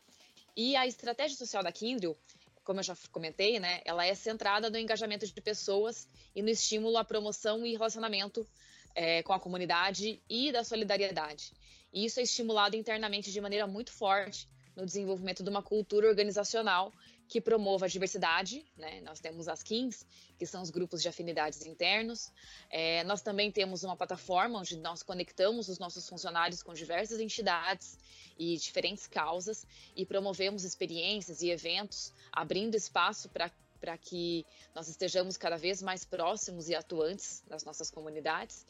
E 0.57 0.77
a 0.77 0.87
estratégia 0.87 1.37
social 1.37 1.61
da 1.61 1.73
Kindle, 1.73 2.17
como 2.63 2.79
eu 2.79 2.85
já 2.85 2.97
comentei, 3.11 3.59
né, 3.59 3.81
ela 3.85 4.07
é 4.07 4.15
centrada 4.15 4.71
no 4.71 4.79
engajamento 4.79 5.27
de 5.27 5.41
pessoas 5.41 6.07
e 6.37 6.41
no 6.41 6.49
estímulo 6.49 6.97
à 6.97 7.05
promoção 7.05 7.67
e 7.67 7.73
relacionamento 7.73 8.47
é, 8.95 9.21
com 9.25 9.33
a 9.33 9.41
comunidade 9.41 10.23
e 10.31 10.53
da 10.53 10.63
solidariedade. 10.63 11.53
E 11.93 12.05
isso 12.05 12.21
é 12.21 12.23
estimulado 12.23 12.77
internamente 12.77 13.33
de 13.33 13.41
maneira 13.41 13.67
muito 13.67 13.91
forte 13.91 14.49
no 14.77 14.87
desenvolvimento 14.87 15.43
de 15.43 15.51
uma 15.51 15.65
cultura 15.65 16.07
organizacional 16.07 16.93
que 17.29 17.41
promova 17.41 17.85
a 17.85 17.89
diversidade, 17.89 18.65
né? 18.77 19.03
Nós 19.03 19.21
temos 19.21 19.49
as 19.49 19.63
KINs, 19.63 20.07
que 20.39 20.47
são 20.47 20.63
os 20.63 20.71
grupos 20.71 21.03
de 21.03 21.09
afinidades 21.09 21.67
internos. 21.67 22.33
É, 22.71 23.05
nós 23.05 23.21
também 23.21 23.53
temos 23.53 23.85
uma 23.85 23.95
plataforma 23.95 24.59
onde 24.59 24.77
nós 24.79 25.03
conectamos 25.03 25.69
os 25.69 25.79
nossos 25.79 26.09
funcionários 26.09 26.63
com 26.63 26.73
diversas 26.73 27.21
entidades 27.21 27.99
e 28.39 28.57
diferentes 28.57 29.07
causas 29.07 29.67
e 29.95 30.07
promovemos 30.07 30.65
experiências 30.65 31.43
e 31.43 31.51
eventos, 31.51 32.15
abrindo 32.33 32.75
espaço 32.75 33.29
para 33.29 33.51
para 33.81 33.97
que 33.97 34.45
nós 34.75 34.89
estejamos 34.89 35.37
cada 35.37 35.57
vez 35.57 35.81
mais 35.81 36.05
próximos 36.05 36.69
e 36.69 36.75
atuantes 36.75 37.45
das 37.47 37.63
nossas 37.65 37.89
comunidades. 37.93 38.67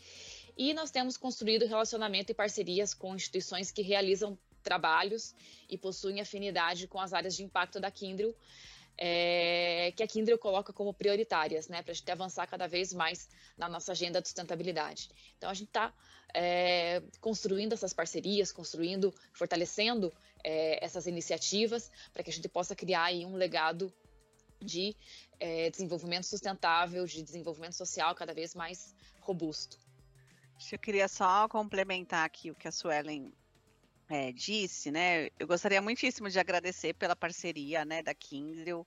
E 0.54 0.74
nós 0.74 0.90
temos 0.90 1.16
construído 1.16 1.66
relacionamento 1.66 2.30
e 2.30 2.34
parcerias 2.34 2.92
com 2.92 3.14
instituições 3.14 3.70
que 3.70 3.80
realizam 3.80 4.38
trabalhos 4.68 5.34
e 5.72 5.78
possuem 5.78 6.20
afinidade 6.20 6.86
com 6.86 7.00
as 7.00 7.14
áreas 7.14 7.34
de 7.34 7.42
impacto 7.42 7.80
da 7.80 7.90
Kindle, 7.90 8.34
é, 8.98 9.92
que 9.96 10.02
a 10.02 10.06
Kindle 10.06 10.36
coloca 10.36 10.72
como 10.74 10.92
prioritárias, 10.92 11.68
né, 11.68 11.82
para 11.82 11.92
a 11.92 11.94
gente 11.94 12.10
avançar 12.10 12.46
cada 12.46 12.66
vez 12.66 12.92
mais 12.92 13.28
na 13.56 13.66
nossa 13.66 13.92
agenda 13.92 14.20
de 14.20 14.28
sustentabilidade. 14.28 15.08
Então 15.38 15.48
a 15.48 15.54
gente 15.54 15.68
está 15.68 15.94
é, 16.34 17.02
construindo 17.18 17.72
essas 17.72 17.94
parcerias, 17.94 18.52
construindo, 18.52 19.14
fortalecendo 19.32 20.12
é, 20.44 20.84
essas 20.84 21.06
iniciativas 21.06 21.90
para 22.12 22.22
que 22.22 22.30
a 22.30 22.32
gente 22.32 22.48
possa 22.48 22.76
criar 22.76 23.04
aí 23.04 23.24
um 23.24 23.36
legado 23.36 23.90
de 24.60 24.94
é, 25.40 25.70
desenvolvimento 25.70 26.24
sustentável, 26.24 27.06
de 27.06 27.22
desenvolvimento 27.22 27.74
social 27.74 28.14
cada 28.14 28.34
vez 28.34 28.54
mais 28.54 28.94
robusto. 29.20 29.78
Eu 30.72 30.78
queria 30.78 31.06
só 31.06 31.48
complementar 31.48 32.26
aqui 32.26 32.50
o 32.50 32.54
que 32.54 32.66
a 32.66 32.72
Suelen 32.72 33.32
é, 34.08 34.32
disse, 34.32 34.90
né? 34.90 35.28
Eu 35.38 35.46
gostaria 35.46 35.82
muitíssimo 35.82 36.30
de 36.30 36.38
agradecer 36.38 36.94
pela 36.94 37.14
parceria, 37.14 37.84
né, 37.84 38.02
da 38.02 38.14
Kindle 38.14 38.86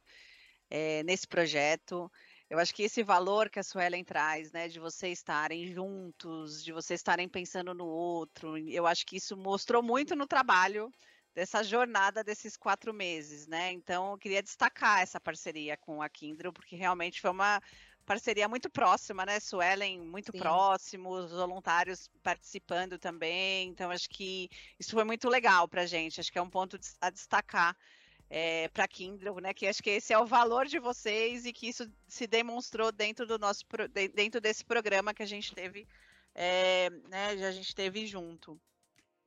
é, 0.70 1.04
nesse 1.04 1.28
projeto. 1.28 2.12
Eu 2.50 2.60
acho 2.60 2.74
que 2.74 2.84
esse 2.84 3.04
valor 3.04 3.50
que 3.50 3.60
a 3.60 3.64
Suelen 3.64 4.04
traz, 4.04 4.52
né, 4.52 4.68
de 4.68 4.80
vocês 4.80 5.20
estarem 5.20 5.72
juntos, 5.72 6.64
de 6.64 6.74
vocês 6.74 7.00
estarem 7.00 7.30
pensando 7.30 7.74
no 7.74 7.86
outro, 7.86 8.58
eu 8.58 8.86
acho 8.86 9.06
que 9.06 9.18
isso 9.18 9.38
mostrou 9.38 9.82
muito 9.82 10.16
no 10.16 10.28
trabalho 10.28 10.92
dessa 11.34 11.64
jornada 11.64 12.24
desses 12.24 12.58
quatro 12.58 12.94
meses, 12.94 13.48
né? 13.48 13.72
Então, 13.72 14.12
eu 14.12 14.18
queria 14.18 14.44
destacar 14.44 15.02
essa 15.02 15.20
parceria 15.20 15.78
com 15.78 16.02
a 16.02 16.10
Kindle, 16.10 16.52
porque 16.52 16.76
realmente 16.76 17.22
foi 17.22 17.32
uma 17.32 17.62
parceria 18.06 18.48
muito 18.48 18.70
próxima, 18.70 19.26
né? 19.26 19.40
Suelen 19.40 20.02
muito 20.02 20.32
Sim. 20.32 20.40
próximo, 20.40 21.10
os 21.10 21.32
voluntários 21.32 22.10
participando 22.22 22.98
também. 22.98 23.70
Então, 23.70 23.92
acho 23.92 24.10
que 24.10 24.50
isso 24.80 24.92
foi 24.92 25.04
muito 25.04 25.30
legal 25.30 25.68
para 25.68 25.84
a 25.84 25.86
gente. 25.86 26.20
Acho 26.20 26.32
que 26.32 26.40
é 26.40 26.42
um 26.42 26.50
ponto 26.50 26.78
a 27.00 27.10
destacar 27.10 27.76
é, 28.30 28.70
para 28.70 28.86
a 28.86 28.88
Kindle, 28.88 29.42
né? 29.42 29.54
Que 29.54 29.68
acho 29.68 29.84
que 29.84 29.90
esse 29.90 30.14
é 30.14 30.18
o 30.18 30.26
valor 30.26 30.66
de 30.66 30.80
vocês 30.80 31.46
e 31.46 31.54
que 31.54 31.68
isso 31.68 31.90
se 32.08 32.26
demonstrou 32.26 32.92
dentro 32.92 33.26
do 33.28 33.38
nosso 33.38 33.64
dentro 34.14 34.40
desse 34.40 34.64
programa 34.64 35.14
que 35.14 35.22
a 35.22 35.28
gente 35.28 35.54
teve, 35.54 35.88
é, 36.34 36.90
né? 37.10 37.32
A 37.32 37.52
gente 37.52 37.76
teve 37.76 38.06
junto. 38.08 38.60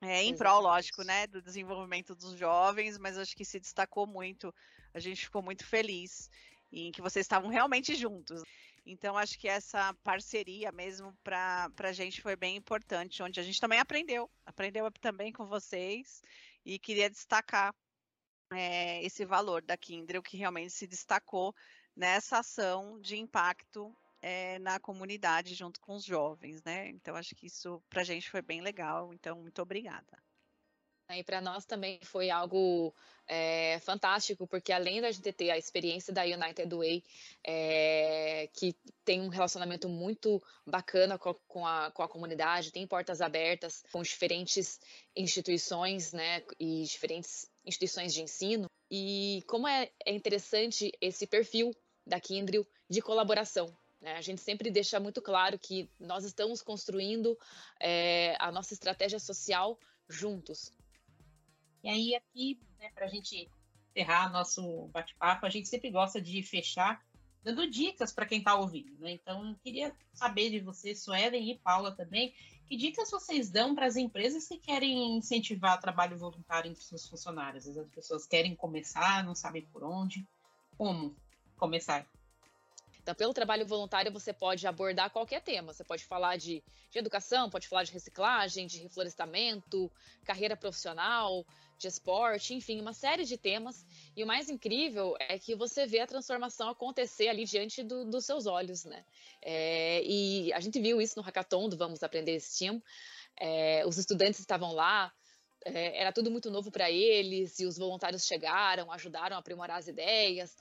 É, 0.01 0.23
em 0.23 0.35
prol, 0.35 0.61
lógico, 0.61 1.03
né, 1.03 1.25
do 1.25 1.41
desenvolvimento 1.41 2.13
dos 2.13 2.37
jovens, 2.37 2.97
mas 2.97 3.17
acho 3.17 3.35
que 3.35 3.45
se 3.45 3.59
destacou 3.59 4.05
muito, 4.05 4.53
a 4.93 4.99
gente 4.99 5.23
ficou 5.23 5.41
muito 5.41 5.65
feliz 5.65 6.29
em 6.75 6.91
que 6.91 7.01
vocês 7.01 7.23
estavam 7.23 7.49
realmente 7.49 7.95
juntos. 7.95 8.43
Então, 8.85 9.17
acho 9.17 9.39
que 9.39 9.47
essa 9.47 9.93
parceria 10.03 10.71
mesmo 10.71 11.15
para 11.23 11.71
a 11.79 11.91
gente 11.91 12.21
foi 12.21 12.35
bem 12.35 12.55
importante, 12.55 13.23
onde 13.23 13.39
a 13.39 13.43
gente 13.43 13.59
também 13.59 13.79
aprendeu, 13.79 14.29
aprendeu 14.45 14.91
também 14.91 15.31
com 15.31 15.47
vocês, 15.47 16.21
e 16.63 16.77
queria 16.77 17.09
destacar 17.09 17.73
é, 18.51 19.03
esse 19.03 19.25
valor 19.25 19.63
da 19.63 19.75
Kindle, 19.75 20.21
que 20.21 20.37
realmente 20.37 20.71
se 20.71 20.85
destacou 20.85 21.55
nessa 21.95 22.39
ação 22.39 22.99
de 22.99 23.17
impacto 23.17 23.95
é, 24.21 24.59
na 24.59 24.79
comunidade 24.79 25.55
junto 25.55 25.79
com 25.79 25.95
os 25.95 26.03
jovens, 26.03 26.61
né? 26.63 26.89
Então, 26.89 27.15
acho 27.15 27.35
que 27.35 27.47
isso 27.47 27.81
para 27.89 28.01
a 28.01 28.05
gente 28.05 28.29
foi 28.29 28.41
bem 28.41 28.61
legal. 28.61 29.13
Então, 29.13 29.39
muito 29.41 29.61
obrigada. 29.61 30.24
E 31.13 31.23
para 31.23 31.39
nós 31.39 31.65
também 31.65 31.99
foi 32.01 32.31
algo 32.31 32.93
é, 33.27 33.79
fantástico, 33.79 34.47
porque 34.47 34.71
além 34.71 35.01
da 35.01 35.11
gente 35.11 35.31
ter 35.31 35.51
a 35.51 35.57
experiência 35.57 36.11
da 36.11 36.23
United 36.23 36.73
Way, 36.75 37.03
é, 37.43 38.49
que 38.53 38.75
tem 39.03 39.21
um 39.21 39.27
relacionamento 39.27 39.87
muito 39.87 40.41
bacana 40.65 41.17
com 41.17 41.29
a, 41.29 41.35
com 41.47 41.65
a, 41.65 41.91
com, 41.91 42.03
a, 42.03 42.07
comunidade, 42.07 42.71
tem 42.71 42.87
portas 42.87 43.21
abertas 43.21 43.83
com 43.91 44.01
diferentes 44.01 44.79
instituições, 45.15 46.11
né, 46.11 46.41
e 46.59 46.83
diferentes 46.83 47.49
instituições 47.63 48.13
de 48.13 48.23
ensino, 48.23 48.67
e 48.89 49.43
como 49.47 49.67
é, 49.67 49.91
é 50.05 50.13
interessante 50.13 50.91
esse 50.99 51.27
perfil 51.27 51.71
da 52.05 52.19
Kindle 52.19 52.65
de 52.89 53.01
colaboração, 53.01 53.75
né? 53.99 54.13
a 54.15 54.21
gente 54.21 54.41
sempre 54.41 54.69
deixa 54.69 54.99
muito 54.99 55.21
claro 55.21 55.57
que 55.57 55.89
nós 55.99 56.23
estamos 56.23 56.61
construindo 56.61 57.37
é, 57.79 58.35
a 58.39 58.51
nossa 58.51 58.73
estratégia 58.73 59.19
social 59.19 59.79
juntos. 60.07 60.71
E 61.85 61.89
aí, 61.89 62.15
aqui, 62.15 62.59
né, 62.79 62.89
para 62.95 63.05
a 63.05 63.07
gente 63.07 63.47
encerrar 63.91 64.31
nosso 64.31 64.87
bate-papo, 64.87 65.45
a 65.45 65.49
gente 65.51 65.67
sempre 65.67 65.91
gosta 65.91 66.19
de 66.19 66.41
fechar 66.41 66.99
dando 67.43 67.69
dicas 67.69 68.11
para 68.11 68.25
quem 68.25 68.39
está 68.39 68.55
ouvindo. 68.55 68.97
Né? 68.97 69.11
Então, 69.11 69.49
eu 69.49 69.55
queria 69.63 69.95
saber 70.11 70.49
de 70.49 70.59
vocês, 70.59 71.03
Suelen 71.03 71.51
e 71.51 71.59
Paula 71.59 71.91
também, 71.91 72.33
que 72.65 72.75
dicas 72.75 73.11
vocês 73.11 73.51
dão 73.51 73.75
para 73.75 73.85
as 73.85 73.95
empresas 73.95 74.47
que 74.47 74.57
querem 74.57 75.15
incentivar 75.15 75.77
o 75.77 75.81
trabalho 75.81 76.17
voluntário 76.17 76.71
entre 76.71 76.83
seus 76.83 77.07
funcionários? 77.07 77.67
As 77.67 77.87
pessoas 77.89 78.25
querem 78.25 78.55
começar, 78.55 79.23
não 79.23 79.35
sabem 79.35 79.61
por 79.71 79.83
onde. 79.83 80.27
Como 80.75 81.15
começar? 81.55 82.07
Então, 83.05 83.13
pelo 83.13 83.35
trabalho 83.35 83.67
voluntário, 83.67 84.11
você 84.11 84.33
pode 84.33 84.65
abordar 84.65 85.11
qualquer 85.11 85.39
tema. 85.39 85.71
Você 85.71 85.83
pode 85.83 86.03
falar 86.03 86.37
de, 86.37 86.63
de 86.89 86.97
educação, 86.97 87.51
pode 87.51 87.67
falar 87.67 87.83
de 87.83 87.91
reciclagem, 87.91 88.65
de 88.65 88.79
reflorestamento, 88.79 89.91
carreira 90.23 90.57
profissional, 90.57 91.45
de 91.77 91.87
esporte, 91.87 92.55
enfim, 92.55 92.81
uma 92.81 92.93
série 92.93 93.23
de 93.23 93.37
temas. 93.37 93.85
E 94.17 94.23
o 94.23 94.27
mais 94.27 94.49
incrível 94.49 95.15
é 95.19 95.37
que 95.37 95.53
você 95.53 95.85
vê 95.85 95.99
a 95.99 96.07
transformação 96.07 96.67
acontecer 96.67 97.27
ali 97.27 97.45
diante 97.45 97.83
do, 97.83 98.05
dos 98.05 98.25
seus 98.25 98.47
olhos, 98.47 98.85
né? 98.85 99.05
É, 99.39 100.01
e 100.03 100.51
a 100.51 100.59
gente 100.59 100.81
viu 100.81 100.99
isso 100.99 101.13
no 101.15 101.21
hackathon 101.21 101.69
do 101.69 101.77
Vamos 101.77 102.01
Aprender 102.01 102.39
STEAM. 102.39 102.81
É, 103.39 103.85
os 103.85 103.99
estudantes 103.99 104.39
estavam 104.39 104.71
lá, 104.73 105.13
é, 105.63 106.01
era 106.01 106.11
tudo 106.11 106.31
muito 106.31 106.49
novo 106.49 106.71
para 106.71 106.89
eles, 106.89 107.59
e 107.59 107.67
os 107.67 107.77
voluntários 107.77 108.25
chegaram, 108.25 108.91
ajudaram 108.91 109.35
a 109.35 109.39
aprimorar 109.39 109.77
as 109.77 109.87
ideias, 109.87 110.57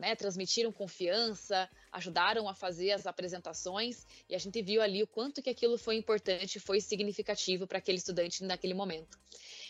né, 0.00 0.16
transmitiram 0.16 0.72
confiança, 0.72 1.68
ajudaram 1.92 2.48
a 2.48 2.54
fazer 2.54 2.92
as 2.92 3.06
apresentações 3.06 4.06
e 4.30 4.34
a 4.34 4.38
gente 4.38 4.62
viu 4.62 4.80
ali 4.80 5.02
o 5.02 5.06
quanto 5.06 5.42
que 5.42 5.50
aquilo 5.50 5.76
foi 5.76 5.96
importante, 5.96 6.58
foi 6.58 6.80
significativo 6.80 7.66
para 7.66 7.76
aquele 7.76 7.98
estudante 7.98 8.42
naquele 8.42 8.72
momento. 8.72 9.18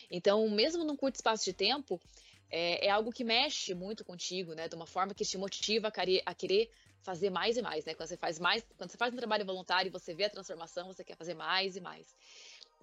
Então, 0.08 0.48
mesmo 0.48 0.84
num 0.84 0.96
curto 0.96 1.16
espaço 1.16 1.44
de 1.44 1.52
tempo, 1.52 2.00
é, 2.48 2.86
é, 2.86 2.90
algo 2.90 3.10
que 3.10 3.24
mexe 3.24 3.74
muito 3.74 4.04
contigo, 4.04 4.54
né, 4.54 4.68
de 4.68 4.76
uma 4.76 4.86
forma 4.86 5.12
que 5.12 5.24
te 5.24 5.36
motiva 5.36 5.88
a 6.24 6.34
querer, 6.34 6.70
fazer 7.02 7.30
mais 7.30 7.56
e 7.56 7.62
mais, 7.62 7.84
né? 7.84 7.94
Quando 7.94 8.08
você 8.08 8.16
faz 8.16 8.38
mais, 8.38 8.62
quando 8.76 8.90
você 8.90 8.98
faz 8.98 9.12
um 9.12 9.16
trabalho 9.16 9.44
voluntário 9.44 9.88
e 9.88 9.90
você 9.90 10.14
vê 10.14 10.24
a 10.24 10.30
transformação, 10.30 10.86
você 10.86 11.02
quer 11.02 11.16
fazer 11.16 11.34
mais 11.34 11.74
e 11.74 11.80
mais. 11.80 12.14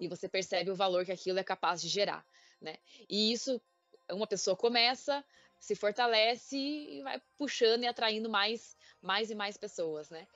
E 0.00 0.08
você 0.08 0.28
percebe 0.28 0.70
o 0.70 0.74
valor 0.74 1.04
que 1.04 1.12
aquilo 1.12 1.38
é 1.38 1.44
capaz 1.44 1.80
de 1.80 1.88
gerar, 1.88 2.26
né? 2.60 2.76
E 3.08 3.32
isso 3.32 3.60
uma 4.10 4.26
pessoa 4.26 4.56
começa, 4.56 5.24
se 5.58 5.74
fortalece 5.74 6.56
e 6.56 7.02
vai 7.02 7.20
puxando 7.36 7.82
e 7.82 7.86
atraindo 7.86 8.28
mais, 8.28 8.76
mais 9.02 9.30
e 9.30 9.34
mais 9.34 9.56
pessoas, 9.56 10.10
né? 10.10 10.26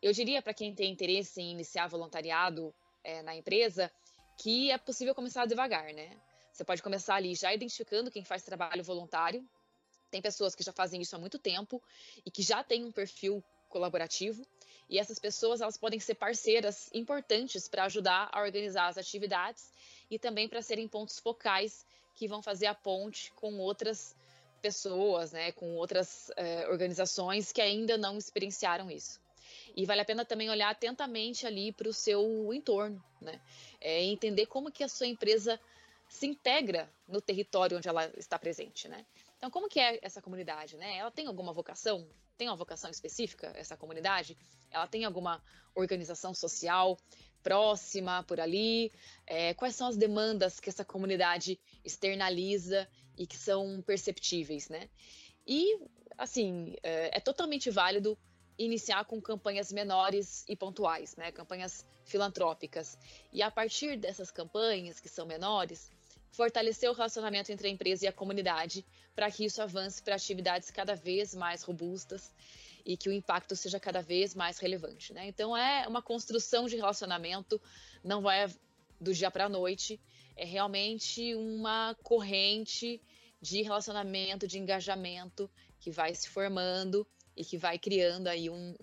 Eu 0.00 0.12
diria 0.12 0.40
para 0.40 0.54
quem 0.54 0.74
tem 0.74 0.92
interesse 0.92 1.40
em 1.40 1.50
iniciar 1.50 1.88
voluntariado 1.88 2.74
é, 3.02 3.22
na 3.22 3.34
empresa 3.34 3.90
que 4.38 4.70
é 4.70 4.78
possível 4.78 5.14
começar 5.14 5.46
devagar, 5.46 5.92
né? 5.92 6.16
Você 6.52 6.64
pode 6.64 6.82
começar 6.82 7.16
ali 7.16 7.34
já 7.34 7.52
identificando 7.52 8.10
quem 8.10 8.24
faz 8.24 8.42
trabalho 8.42 8.84
voluntário. 8.84 9.48
Tem 10.10 10.22
pessoas 10.22 10.54
que 10.54 10.62
já 10.62 10.72
fazem 10.72 11.00
isso 11.00 11.14
há 11.14 11.18
muito 11.18 11.38
tempo 11.38 11.82
e 12.24 12.30
que 12.30 12.42
já 12.42 12.62
têm 12.62 12.84
um 12.84 12.92
perfil 12.92 13.42
colaborativo. 13.68 14.46
E 14.88 14.98
essas 14.98 15.18
pessoas 15.18 15.60
elas 15.60 15.76
podem 15.76 16.00
ser 16.00 16.14
parceiras 16.14 16.88
importantes 16.94 17.68
para 17.68 17.84
ajudar 17.84 18.28
a 18.32 18.40
organizar 18.40 18.88
as 18.88 18.96
atividades 18.96 19.72
e 20.10 20.18
também 20.18 20.48
para 20.48 20.62
serem 20.62 20.88
pontos 20.88 21.18
focais 21.18 21.84
que 22.14 22.26
vão 22.26 22.42
fazer 22.42 22.66
a 22.66 22.74
ponte 22.74 23.30
com 23.32 23.58
outras 23.58 24.16
pessoas, 24.58 25.32
né, 25.32 25.52
com 25.52 25.74
outras 25.76 26.30
eh, 26.36 26.66
organizações 26.68 27.52
que 27.52 27.60
ainda 27.60 27.96
não 27.96 28.18
experienciaram 28.18 28.90
isso. 28.90 29.20
E 29.76 29.86
vale 29.86 30.00
a 30.00 30.04
pena 30.04 30.24
também 30.24 30.50
olhar 30.50 30.70
atentamente 30.70 31.46
ali 31.46 31.72
para 31.72 31.88
o 31.88 31.92
seu 31.92 32.52
entorno, 32.52 33.02
né, 33.20 33.40
é, 33.80 34.02
entender 34.02 34.46
como 34.46 34.70
que 34.70 34.84
a 34.84 34.88
sua 34.88 35.06
empresa 35.06 35.58
se 36.08 36.26
integra 36.26 36.90
no 37.06 37.20
território 37.20 37.76
onde 37.76 37.88
ela 37.88 38.10
está 38.16 38.38
presente, 38.38 38.88
né. 38.88 39.04
Então, 39.36 39.50
como 39.50 39.68
que 39.68 39.78
é 39.78 40.00
essa 40.02 40.20
comunidade, 40.20 40.76
né? 40.76 40.96
Ela 40.96 41.12
tem 41.12 41.26
alguma 41.26 41.52
vocação? 41.52 42.08
Tem 42.36 42.48
uma 42.48 42.56
vocação 42.56 42.90
específica 42.90 43.52
essa 43.54 43.76
comunidade? 43.76 44.36
Ela 44.70 44.86
tem 44.88 45.04
alguma 45.04 45.40
organização 45.74 46.34
social 46.34 46.98
próxima 47.40 48.24
por 48.24 48.40
ali? 48.40 48.92
É, 49.26 49.54
quais 49.54 49.76
são 49.76 49.86
as 49.86 49.96
demandas 49.96 50.58
que 50.58 50.68
essa 50.68 50.84
comunidade 50.84 51.58
externaliza 51.84 52.88
e 53.18 53.26
que 53.26 53.36
são 53.36 53.82
perceptíveis, 53.82 54.68
né? 54.68 54.88
E, 55.46 55.78
assim, 56.16 56.76
é, 56.82 57.18
é 57.18 57.20
totalmente 57.20 57.68
válido 57.68 58.16
iniciar 58.56 59.04
com 59.04 59.20
campanhas 59.20 59.72
menores 59.72 60.44
e 60.48 60.56
pontuais, 60.56 61.16
né? 61.16 61.32
Campanhas 61.32 61.84
filantrópicas. 62.04 62.96
E 63.32 63.42
a 63.42 63.50
partir 63.50 63.96
dessas 63.96 64.30
campanhas, 64.30 65.00
que 65.00 65.08
são 65.08 65.26
menores, 65.26 65.90
fortalecer 66.30 66.88
o 66.88 66.94
relacionamento 66.94 67.50
entre 67.50 67.68
a 67.68 67.70
empresa 67.70 68.04
e 68.04 68.08
a 68.08 68.12
comunidade 68.12 68.86
para 69.14 69.30
que 69.30 69.44
isso 69.44 69.60
avance 69.60 70.02
para 70.02 70.14
atividades 70.14 70.70
cada 70.70 70.94
vez 70.94 71.34
mais 71.34 71.62
robustas 71.62 72.32
e 72.84 72.96
que 72.96 73.08
o 73.08 73.12
impacto 73.12 73.56
seja 73.56 73.80
cada 73.80 74.00
vez 74.00 74.34
mais 74.34 74.58
relevante, 74.58 75.12
né? 75.12 75.26
Então 75.26 75.56
é 75.56 75.86
uma 75.88 76.00
construção 76.00 76.66
de 76.66 76.76
relacionamento, 76.76 77.60
não 78.04 78.22
vai 78.22 78.48
do 79.00 79.12
dia 79.12 79.30
para 79.30 79.46
a 79.46 79.48
noite, 79.48 80.00
é 80.38 80.44
realmente 80.44 81.34
uma 81.34 81.96
corrente 82.02 83.02
de 83.40 83.60
relacionamento, 83.62 84.46
de 84.46 84.58
engajamento 84.58 85.50
que 85.80 85.90
vai 85.90 86.14
se 86.14 86.28
formando 86.28 87.06
e 87.36 87.44
que 87.44 87.58
vai 87.58 87.78
criando 87.78 88.28
aí 88.28 88.48
um, 88.48 88.74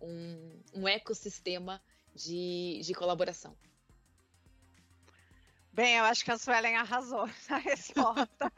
um, 0.00 0.62
um 0.72 0.88
ecossistema 0.88 1.82
de, 2.14 2.80
de 2.82 2.94
colaboração. 2.94 3.56
Bem, 5.72 5.96
eu 5.96 6.04
acho 6.04 6.24
que 6.24 6.30
a 6.30 6.38
Suelen 6.38 6.76
arrasou 6.76 7.28
na 7.50 7.58
resposta. 7.58 8.52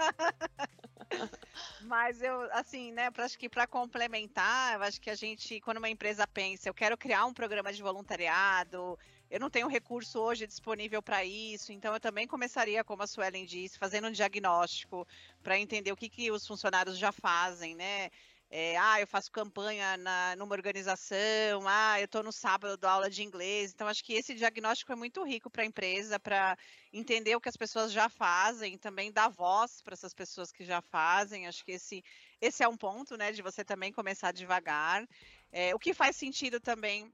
Mas 1.82 2.20
eu, 2.20 2.42
assim, 2.52 2.92
né, 2.92 3.10
pra, 3.10 3.24
acho 3.24 3.38
que 3.38 3.48
para 3.48 3.66
complementar, 3.66 4.74
eu 4.74 4.82
acho 4.82 5.00
que 5.00 5.08
a 5.08 5.14
gente, 5.14 5.58
quando 5.60 5.78
uma 5.78 5.88
empresa 5.88 6.26
pensa, 6.26 6.68
eu 6.68 6.74
quero 6.74 6.98
criar 6.98 7.24
um 7.24 7.32
programa 7.32 7.72
de 7.72 7.82
voluntariado, 7.82 8.98
eu 9.30 9.40
não 9.40 9.50
tenho 9.50 9.68
recurso 9.68 10.18
hoje 10.20 10.46
disponível 10.46 11.02
para 11.02 11.24
isso, 11.24 11.72
então 11.72 11.92
eu 11.92 12.00
também 12.00 12.26
começaria, 12.26 12.84
como 12.84 13.02
a 13.02 13.06
Suelen 13.06 13.44
disse, 13.44 13.78
fazendo 13.78 14.08
um 14.08 14.12
diagnóstico 14.12 15.06
para 15.42 15.58
entender 15.58 15.92
o 15.92 15.96
que, 15.96 16.08
que 16.08 16.30
os 16.30 16.46
funcionários 16.46 16.96
já 16.98 17.12
fazem, 17.12 17.74
né? 17.74 18.10
É, 18.48 18.76
ah, 18.76 19.00
eu 19.00 19.08
faço 19.08 19.32
campanha 19.32 19.96
na, 19.96 20.36
numa 20.36 20.54
organização, 20.54 21.66
ah, 21.66 22.00
eu 22.00 22.04
estou 22.04 22.22
no 22.22 22.30
sábado 22.30 22.76
dou 22.76 22.88
aula 22.88 23.10
de 23.10 23.24
inglês. 23.24 23.72
Então, 23.72 23.88
acho 23.88 24.04
que 24.04 24.12
esse 24.12 24.34
diagnóstico 24.34 24.92
é 24.92 24.94
muito 24.94 25.24
rico 25.24 25.50
para 25.50 25.62
a 25.62 25.66
empresa, 25.66 26.18
para 26.20 26.56
entender 26.92 27.34
o 27.34 27.40
que 27.40 27.48
as 27.48 27.56
pessoas 27.56 27.90
já 27.90 28.08
fazem, 28.08 28.78
também 28.78 29.10
dar 29.10 29.28
voz 29.28 29.82
para 29.82 29.94
essas 29.94 30.14
pessoas 30.14 30.52
que 30.52 30.64
já 30.64 30.80
fazem. 30.80 31.48
Acho 31.48 31.64
que 31.64 31.72
esse, 31.72 32.04
esse 32.40 32.62
é 32.62 32.68
um 32.68 32.76
ponto, 32.76 33.16
né, 33.16 33.32
de 33.32 33.42
você 33.42 33.64
também 33.64 33.92
começar 33.92 34.30
devagar. 34.30 35.04
É, 35.50 35.74
o 35.74 35.78
que 35.78 35.92
faz 35.92 36.14
sentido 36.14 36.60
também 36.60 37.12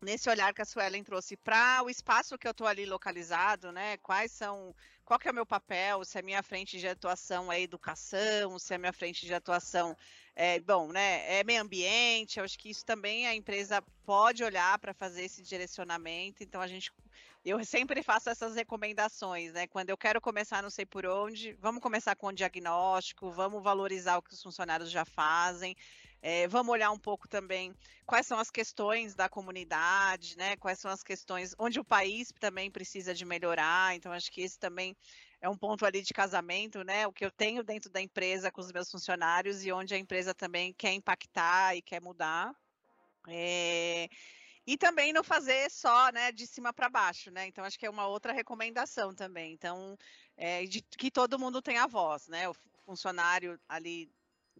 nesse 0.00 0.30
olhar 0.30 0.54
que 0.54 0.62
a 0.62 0.64
Suelen 0.64 1.04
trouxe 1.04 1.36
para 1.36 1.82
o 1.84 1.90
espaço 1.90 2.38
que 2.38 2.46
eu 2.46 2.52
estou 2.52 2.66
ali 2.66 2.86
localizado, 2.86 3.70
né? 3.70 3.98
Quais 3.98 4.32
são, 4.32 4.74
qual 5.04 5.18
que 5.18 5.28
é 5.28 5.30
o 5.30 5.34
meu 5.34 5.44
papel? 5.44 6.04
Se 6.04 6.18
a 6.18 6.22
minha 6.22 6.42
frente 6.42 6.78
de 6.78 6.88
atuação 6.88 7.52
é 7.52 7.60
educação, 7.60 8.58
se 8.58 8.72
a 8.72 8.78
minha 8.78 8.92
frente 8.92 9.26
de 9.26 9.34
atuação 9.34 9.96
é, 10.34 10.58
bom, 10.58 10.88
né? 10.88 11.40
É 11.40 11.44
meio 11.44 11.60
ambiente. 11.60 12.38
Eu 12.38 12.44
acho 12.44 12.58
que 12.58 12.70
isso 12.70 12.84
também 12.84 13.26
a 13.26 13.34
empresa 13.34 13.82
pode 14.06 14.42
olhar 14.42 14.78
para 14.78 14.94
fazer 14.94 15.24
esse 15.24 15.42
direcionamento. 15.42 16.42
Então 16.42 16.62
a 16.62 16.66
gente, 16.66 16.90
eu 17.44 17.62
sempre 17.64 18.02
faço 18.02 18.30
essas 18.30 18.54
recomendações, 18.54 19.52
né? 19.52 19.66
Quando 19.66 19.90
eu 19.90 19.98
quero 19.98 20.20
começar, 20.20 20.62
não 20.62 20.70
sei 20.70 20.86
por 20.86 21.04
onde, 21.04 21.52
vamos 21.60 21.82
começar 21.82 22.16
com 22.16 22.28
o 22.28 22.32
diagnóstico, 22.32 23.30
vamos 23.30 23.62
valorizar 23.62 24.16
o 24.16 24.22
que 24.22 24.32
os 24.32 24.42
funcionários 24.42 24.90
já 24.90 25.04
fazem 25.04 25.76
É, 26.22 26.46
vamos 26.48 26.72
olhar 26.72 26.90
um 26.90 26.98
pouco 26.98 27.26
também 27.26 27.74
quais 28.04 28.26
são 28.26 28.38
as 28.38 28.50
questões 28.50 29.14
da 29.14 29.28
comunidade, 29.28 30.36
né? 30.36 30.56
Quais 30.56 30.78
são 30.78 30.90
as 30.90 31.02
questões 31.02 31.54
onde 31.58 31.80
o 31.80 31.84
país 31.84 32.32
também 32.38 32.70
precisa 32.70 33.14
de 33.14 33.24
melhorar. 33.24 33.94
Então, 33.94 34.12
acho 34.12 34.30
que 34.30 34.42
esse 34.42 34.58
também 34.58 34.96
é 35.40 35.48
um 35.48 35.56
ponto 35.56 35.86
ali 35.86 36.02
de 36.02 36.12
casamento, 36.12 36.84
né? 36.84 37.06
O 37.06 37.12
que 37.12 37.24
eu 37.24 37.30
tenho 37.30 37.64
dentro 37.64 37.90
da 37.90 38.00
empresa 38.00 38.50
com 38.50 38.60
os 38.60 38.70
meus 38.72 38.90
funcionários 38.90 39.64
e 39.64 39.72
onde 39.72 39.94
a 39.94 39.98
empresa 39.98 40.34
também 40.34 40.72
quer 40.74 40.92
impactar 40.92 41.74
e 41.76 41.82
quer 41.82 42.02
mudar. 42.02 42.54
É... 43.28 44.08
E 44.66 44.76
também 44.76 45.12
não 45.12 45.24
fazer 45.24 45.70
só, 45.70 46.12
né, 46.12 46.30
de 46.30 46.46
cima 46.46 46.72
para 46.72 46.88
baixo, 46.88 47.30
né? 47.30 47.46
Então 47.46 47.64
acho 47.64 47.78
que 47.78 47.86
é 47.86 47.90
uma 47.90 48.06
outra 48.06 48.32
recomendação 48.32 49.14
também. 49.14 49.52
Então, 49.52 49.96
é, 50.36 50.64
de 50.64 50.82
que 50.82 51.10
todo 51.10 51.38
mundo 51.38 51.62
tenha 51.62 51.86
voz, 51.86 52.28
né? 52.28 52.48
O 52.48 52.54
funcionário 52.84 53.58
ali 53.68 54.10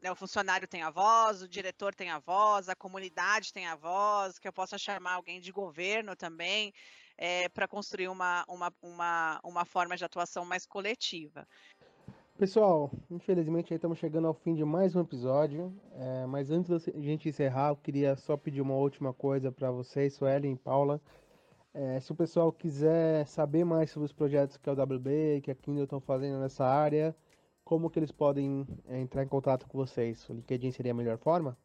né, 0.02 0.10
o 0.10 0.16
funcionário 0.16 0.66
tem 0.66 0.82
a 0.82 0.90
voz, 0.90 1.42
o 1.42 1.48
diretor 1.48 1.94
tem 1.94 2.10
a 2.10 2.18
voz, 2.18 2.68
a 2.68 2.74
comunidade 2.74 3.52
tem 3.52 3.66
a 3.66 3.76
voz, 3.76 4.38
que 4.38 4.48
eu 4.48 4.52
possa 4.52 4.78
chamar 4.78 5.14
alguém 5.14 5.40
de 5.40 5.52
governo 5.52 6.16
também, 6.16 6.72
é, 7.18 7.48
para 7.48 7.68
construir 7.68 8.08
uma, 8.08 8.44
uma, 8.48 8.72
uma, 8.80 9.40
uma 9.44 9.64
forma 9.64 9.96
de 9.96 10.04
atuação 10.04 10.44
mais 10.44 10.64
coletiva. 10.64 11.46
Pessoal, 12.38 12.90
infelizmente 13.10 13.74
estamos 13.74 13.98
chegando 13.98 14.26
ao 14.26 14.32
fim 14.32 14.54
de 14.54 14.64
mais 14.64 14.96
um 14.96 15.00
episódio, 15.02 15.78
é, 15.92 16.24
mas 16.24 16.50
antes 16.50 16.70
da 16.70 16.78
gente 16.98 17.28
encerrar, 17.28 17.68
eu 17.68 17.76
queria 17.76 18.16
só 18.16 18.34
pedir 18.34 18.62
uma 18.62 18.74
última 18.74 19.12
coisa 19.12 19.52
para 19.52 19.70
vocês, 19.70 20.14
Suelen 20.14 20.54
e 20.54 20.56
Paula. 20.56 20.98
É, 21.74 22.00
se 22.00 22.10
o 22.10 22.14
pessoal 22.14 22.50
quiser 22.50 23.26
saber 23.26 23.64
mais 23.64 23.90
sobre 23.90 24.06
os 24.06 24.12
projetos 24.12 24.56
que 24.56 24.70
a 24.70 24.72
WB 24.72 25.42
que 25.42 25.50
a 25.50 25.54
Kindle 25.54 25.84
estão 25.84 26.00
fazendo 26.00 26.40
nessa 26.40 26.64
área, 26.64 27.14
como 27.70 27.88
que 27.88 28.00
eles 28.00 28.10
podem 28.10 28.66
é, 28.88 28.98
entrar 28.98 29.22
em 29.22 29.28
contato 29.28 29.64
com 29.68 29.78
vocês? 29.78 30.28
O 30.28 30.32
LinkedIn 30.32 30.72
seria 30.72 30.90
a 30.90 30.94
melhor 30.94 31.16
forma? 31.18 31.56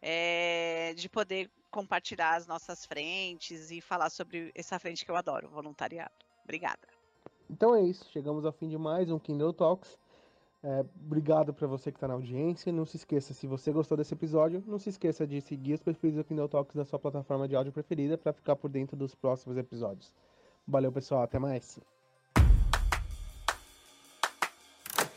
é, 0.00 0.94
de 0.96 1.08
poder 1.08 1.50
compartilhar 1.72 2.36
as 2.36 2.46
nossas 2.46 2.86
frentes 2.86 3.70
e 3.70 3.80
falar 3.80 4.10
sobre 4.10 4.52
essa 4.54 4.78
frente 4.78 5.04
que 5.04 5.10
eu 5.10 5.16
adoro, 5.16 5.48
voluntariado. 5.48 6.12
Obrigada. 6.44 6.86
Então 7.50 7.74
é 7.74 7.82
isso, 7.82 8.08
chegamos 8.10 8.44
ao 8.44 8.52
fim 8.52 8.68
de 8.68 8.78
mais 8.78 9.10
um 9.10 9.18
Kindle 9.18 9.52
Talks. 9.52 9.98
É, 10.62 10.84
obrigado 11.04 11.52
para 11.52 11.66
você 11.66 11.90
que 11.90 11.96
está 11.96 12.06
na 12.06 12.14
audiência. 12.14 12.70
Não 12.70 12.86
se 12.86 12.96
esqueça, 12.96 13.34
se 13.34 13.48
você 13.48 13.72
gostou 13.72 13.96
desse 13.96 14.14
episódio, 14.14 14.62
não 14.66 14.78
se 14.78 14.90
esqueça 14.90 15.26
de 15.26 15.40
seguir 15.40 15.74
os 15.74 15.82
perfis 15.82 16.14
do 16.14 16.22
Kindle 16.22 16.48
Talks 16.48 16.76
na 16.76 16.84
sua 16.84 17.00
plataforma 17.00 17.48
de 17.48 17.56
áudio 17.56 17.72
preferida 17.72 18.16
para 18.16 18.32
ficar 18.32 18.54
por 18.54 18.70
dentro 18.70 18.96
dos 18.96 19.14
próximos 19.14 19.56
episódios. 19.56 20.12
Valeu, 20.66 20.92
pessoal. 20.92 21.22
Até 21.22 21.38
mais. 21.38 21.80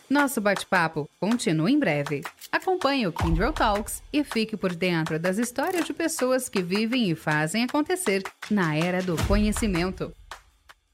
Nosso 0.10 0.40
bate-papo 0.40 1.10
continua 1.20 1.70
em 1.70 1.80
breve. 1.80 2.22
Acompanhe 2.52 3.08
o 3.08 3.12
Kindle 3.12 3.52
Talks 3.52 4.04
e 4.14 4.24
fique 4.24 4.56
por 4.56 4.76
dentro 4.76 5.18
das 5.18 5.40
histórias 5.40 5.86
de 5.86 5.94
pessoas 5.94 6.48
que 6.48 6.62
vivem 6.62 7.10
e 7.10 7.16
fazem 7.16 7.64
acontecer 7.64 8.22
na 8.50 8.76
era 8.76 9.02
do 9.02 9.16
conhecimento. 9.26 10.14